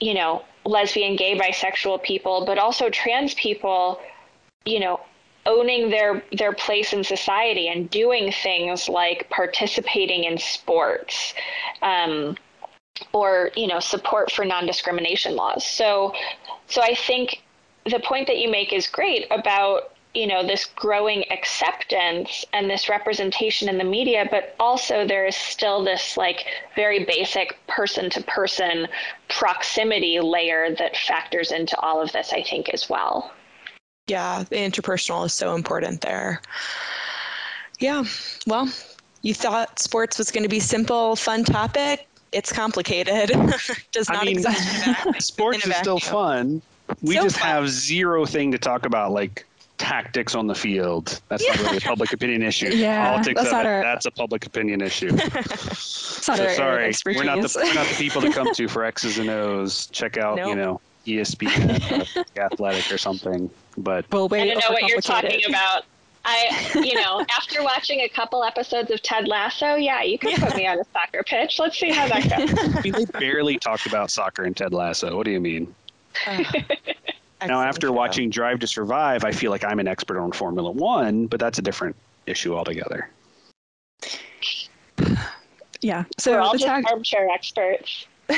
you 0.00 0.14
know, 0.14 0.44
lesbian, 0.64 1.16
gay, 1.16 1.38
bisexual 1.38 2.02
people, 2.02 2.44
but 2.44 2.58
also 2.58 2.90
trans 2.90 3.34
people, 3.34 4.00
you 4.64 4.80
know, 4.80 5.00
owning 5.44 5.90
their 5.90 6.22
their 6.32 6.52
place 6.52 6.92
in 6.92 7.02
society 7.02 7.68
and 7.68 7.90
doing 7.90 8.30
things 8.30 8.88
like 8.88 9.28
participating 9.30 10.24
in 10.24 10.38
sports 10.38 11.34
um, 11.82 12.36
or 13.12 13.50
you 13.56 13.66
know 13.66 13.80
support 13.80 14.30
for 14.30 14.44
non-discrimination 14.44 15.34
laws. 15.34 15.66
So 15.66 16.14
so 16.68 16.80
i 16.80 16.94
think 16.94 17.42
the 17.84 17.98
point 17.98 18.26
that 18.28 18.38
you 18.38 18.50
make 18.50 18.72
is 18.72 18.86
great 18.86 19.26
about 19.30 19.91
you 20.14 20.26
know 20.26 20.46
this 20.46 20.66
growing 20.76 21.24
acceptance 21.30 22.44
and 22.52 22.68
this 22.68 22.88
representation 22.88 23.68
in 23.68 23.78
the 23.78 23.84
media 23.84 24.26
but 24.30 24.54
also 24.60 25.06
there 25.06 25.26
is 25.26 25.36
still 25.36 25.82
this 25.82 26.16
like 26.16 26.44
very 26.76 27.04
basic 27.04 27.58
person 27.66 28.10
to 28.10 28.22
person 28.24 28.86
proximity 29.28 30.20
layer 30.20 30.74
that 30.76 30.96
factors 30.96 31.50
into 31.50 31.78
all 31.80 32.00
of 32.00 32.12
this 32.12 32.32
i 32.32 32.42
think 32.42 32.68
as 32.70 32.88
well. 32.88 33.32
Yeah 34.08 34.44
the 34.48 34.56
interpersonal 34.56 35.24
is 35.24 35.32
so 35.32 35.54
important 35.54 36.00
there. 36.00 36.42
Yeah 37.78 38.04
well 38.46 38.68
you 39.22 39.34
thought 39.34 39.78
sports 39.78 40.18
was 40.18 40.30
going 40.30 40.42
to 40.42 40.48
be 40.48 40.60
simple 40.60 41.16
fun 41.16 41.44
topic? 41.44 42.06
It's 42.32 42.52
complicated. 42.52 43.30
Does 43.92 44.08
not 44.08 44.22
I 44.22 44.24
mean, 44.24 44.38
exist 44.38 45.22
sports 45.22 45.66
is 45.66 45.76
still 45.76 46.00
fun. 46.00 46.60
We 47.02 47.14
so 47.14 47.22
just 47.22 47.38
fun. 47.38 47.48
have 47.48 47.68
zero 47.68 48.26
thing 48.26 48.50
to 48.52 48.58
talk 48.58 48.84
about 48.84 49.12
like 49.12 49.46
tactics 49.82 50.36
on 50.36 50.46
the 50.46 50.54
field. 50.54 51.20
That's 51.28 51.44
yeah. 51.44 51.54
not 51.54 51.64
really 51.64 51.76
a 51.78 51.80
public 51.80 52.12
opinion 52.12 52.42
issue. 52.42 52.70
Yeah, 52.82 53.10
Politics 53.10 53.42
that's, 53.42 53.52
our, 53.52 53.82
that's 53.82 54.06
a 54.06 54.10
public 54.10 54.46
opinion 54.46 54.80
issue. 54.80 55.16
so 55.74 56.34
sorry, 56.34 56.92
we're 57.04 57.24
not 57.24 57.42
the 57.42 57.52
we're 57.54 57.74
not 57.74 57.86
the 57.86 57.94
people 57.96 58.22
to 58.22 58.30
come 58.30 58.52
to 58.54 58.68
for 58.68 58.84
X's 58.92 59.18
and 59.18 59.28
O's. 59.28 59.86
Check 59.88 60.16
out 60.16 60.36
nope. 60.36 60.48
you 60.48 60.54
know 60.54 60.80
ESPN, 61.06 62.26
Athletic 62.36 62.90
or 62.92 62.98
something. 62.98 63.50
But 63.76 64.10
well, 64.10 64.28
I 64.32 64.46
don't 64.46 64.58
know 64.58 64.70
what 64.70 64.88
you're 64.88 65.00
talking 65.00 65.42
about. 65.48 65.84
I, 66.24 66.70
you 66.74 66.94
know, 66.94 67.24
after 67.30 67.62
watching 67.62 68.00
a 68.00 68.08
couple 68.08 68.44
episodes 68.44 68.90
of 68.90 69.02
Ted 69.02 69.26
Lasso, 69.26 69.74
yeah, 69.74 70.02
you 70.02 70.18
can 70.18 70.30
yeah. 70.30 70.38
put 70.38 70.56
me 70.56 70.66
on 70.66 70.78
a 70.78 70.84
soccer 70.92 71.22
pitch. 71.24 71.58
Let's 71.58 71.78
see 71.78 71.90
how 71.90 72.06
that 72.08 72.22
goes. 72.22 72.76
I 72.76 72.80
mean, 72.80 72.92
they 72.92 73.04
barely 73.18 73.58
talked 73.58 73.86
about 73.86 74.10
soccer 74.10 74.44
in 74.44 74.54
Ted 74.54 74.72
Lasso. 74.72 75.16
What 75.16 75.24
do 75.24 75.32
you 75.32 75.40
mean? 75.40 75.74
Uh, 76.26 76.44
now, 77.46 77.62
after 77.62 77.88
show. 77.88 77.92
watching 77.92 78.30
Drive 78.30 78.60
to 78.60 78.66
Survive, 78.66 79.24
I 79.24 79.32
feel 79.32 79.50
like 79.50 79.64
I'm 79.64 79.78
an 79.78 79.88
expert 79.88 80.20
on 80.20 80.32
Formula 80.32 80.70
One, 80.70 81.26
but 81.26 81.40
that's 81.40 81.58
a 81.58 81.62
different 81.62 81.96
issue 82.26 82.54
altogether. 82.54 83.10
Yeah. 85.84 86.04
So 86.16 86.30
we're 86.30 86.38
all 86.38 86.52
just 86.52 86.64
tag- 86.64 86.84
armchair 86.86 87.28
experts. 87.28 88.06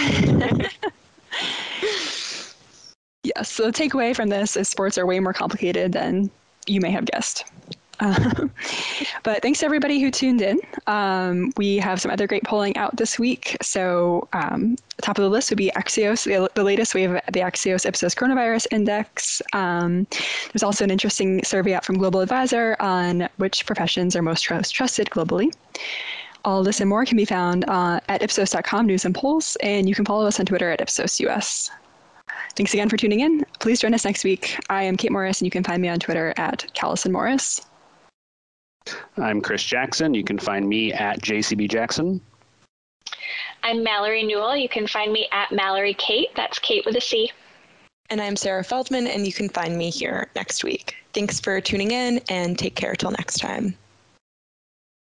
yes. 3.22 3.50
So 3.50 3.66
the 3.66 3.70
takeaway 3.70 4.16
from 4.16 4.30
this 4.30 4.56
is 4.56 4.66
sports 4.66 4.96
are 4.96 5.04
way 5.04 5.20
more 5.20 5.34
complicated 5.34 5.92
than 5.92 6.30
you 6.66 6.80
may 6.80 6.90
have 6.90 7.04
guessed. 7.04 7.44
Um, 8.00 8.50
but 9.22 9.42
thanks 9.42 9.60
to 9.60 9.66
everybody 9.66 10.00
who 10.00 10.10
tuned 10.10 10.42
in. 10.42 10.60
Um, 10.86 11.52
we 11.56 11.76
have 11.78 12.00
some 12.00 12.10
other 12.10 12.26
great 12.26 12.44
polling 12.44 12.76
out 12.76 12.96
this 12.96 13.18
week. 13.18 13.56
So, 13.62 14.28
um, 14.32 14.76
top 15.02 15.18
of 15.18 15.22
the 15.22 15.30
list 15.30 15.50
would 15.50 15.58
be 15.58 15.70
Axios, 15.76 16.24
the, 16.24 16.50
the, 16.54 16.64
latest. 16.64 16.94
We 16.94 17.02
have 17.02 17.14
the 17.32 17.40
Axios 17.40 17.86
Ipsos 17.86 18.14
Coronavirus 18.14 18.66
Index. 18.70 19.42
Um, 19.52 20.06
there's 20.52 20.62
also 20.62 20.84
an 20.84 20.90
interesting 20.90 21.42
survey 21.44 21.74
out 21.74 21.84
from 21.84 21.98
Global 21.98 22.20
Advisor 22.20 22.76
on 22.80 23.28
which 23.36 23.66
professions 23.66 24.16
are 24.16 24.22
most 24.22 24.42
trust, 24.42 24.74
trusted 24.74 25.10
globally. 25.10 25.52
All 26.44 26.62
this 26.62 26.80
and 26.80 26.90
more 26.90 27.04
can 27.06 27.16
be 27.16 27.24
found 27.24 27.64
uh, 27.68 28.00
at 28.08 28.22
ipsos.com 28.22 28.86
news 28.86 29.04
and 29.06 29.14
polls, 29.14 29.56
and 29.62 29.88
you 29.88 29.94
can 29.94 30.04
follow 30.04 30.26
us 30.26 30.38
on 30.38 30.46
Twitter 30.46 30.70
at 30.70 30.80
ipsosus. 30.80 31.70
Thanks 32.54 32.74
again 32.74 32.88
for 32.88 32.96
tuning 32.96 33.20
in. 33.20 33.44
Please 33.60 33.80
join 33.80 33.94
us 33.94 34.04
next 34.04 34.24
week. 34.24 34.58
I 34.68 34.82
am 34.82 34.96
Kate 34.96 35.10
Morris, 35.10 35.40
and 35.40 35.46
you 35.46 35.50
can 35.50 35.64
find 35.64 35.80
me 35.80 35.88
on 35.88 35.98
Twitter 35.98 36.34
at 36.36 36.66
Callison 36.74 37.12
Morris. 37.12 37.62
I'm 39.16 39.40
Chris 39.40 39.62
Jackson. 39.62 40.14
You 40.14 40.24
can 40.24 40.38
find 40.38 40.68
me 40.68 40.92
at 40.92 41.20
JCB 41.22 41.70
Jackson. 41.70 42.20
I'm 43.62 43.82
Mallory 43.82 44.22
Newall. 44.22 44.56
You 44.56 44.68
can 44.68 44.86
find 44.86 45.12
me 45.12 45.28
at 45.32 45.52
Mallory 45.52 45.94
Kate. 45.94 46.28
That's 46.36 46.58
Kate 46.58 46.84
with 46.84 46.96
a 46.96 47.00
C. 47.00 47.30
And 48.10 48.20
I'm 48.20 48.36
Sarah 48.36 48.62
Feldman, 48.62 49.06
and 49.06 49.26
you 49.26 49.32
can 49.32 49.48
find 49.48 49.78
me 49.78 49.88
here 49.88 50.28
next 50.36 50.62
week. 50.64 50.96
Thanks 51.14 51.40
for 51.40 51.60
tuning 51.60 51.92
in, 51.92 52.20
and 52.28 52.58
take 52.58 52.74
care 52.74 52.94
till 52.94 53.10
next 53.12 53.38
time. 53.38 53.74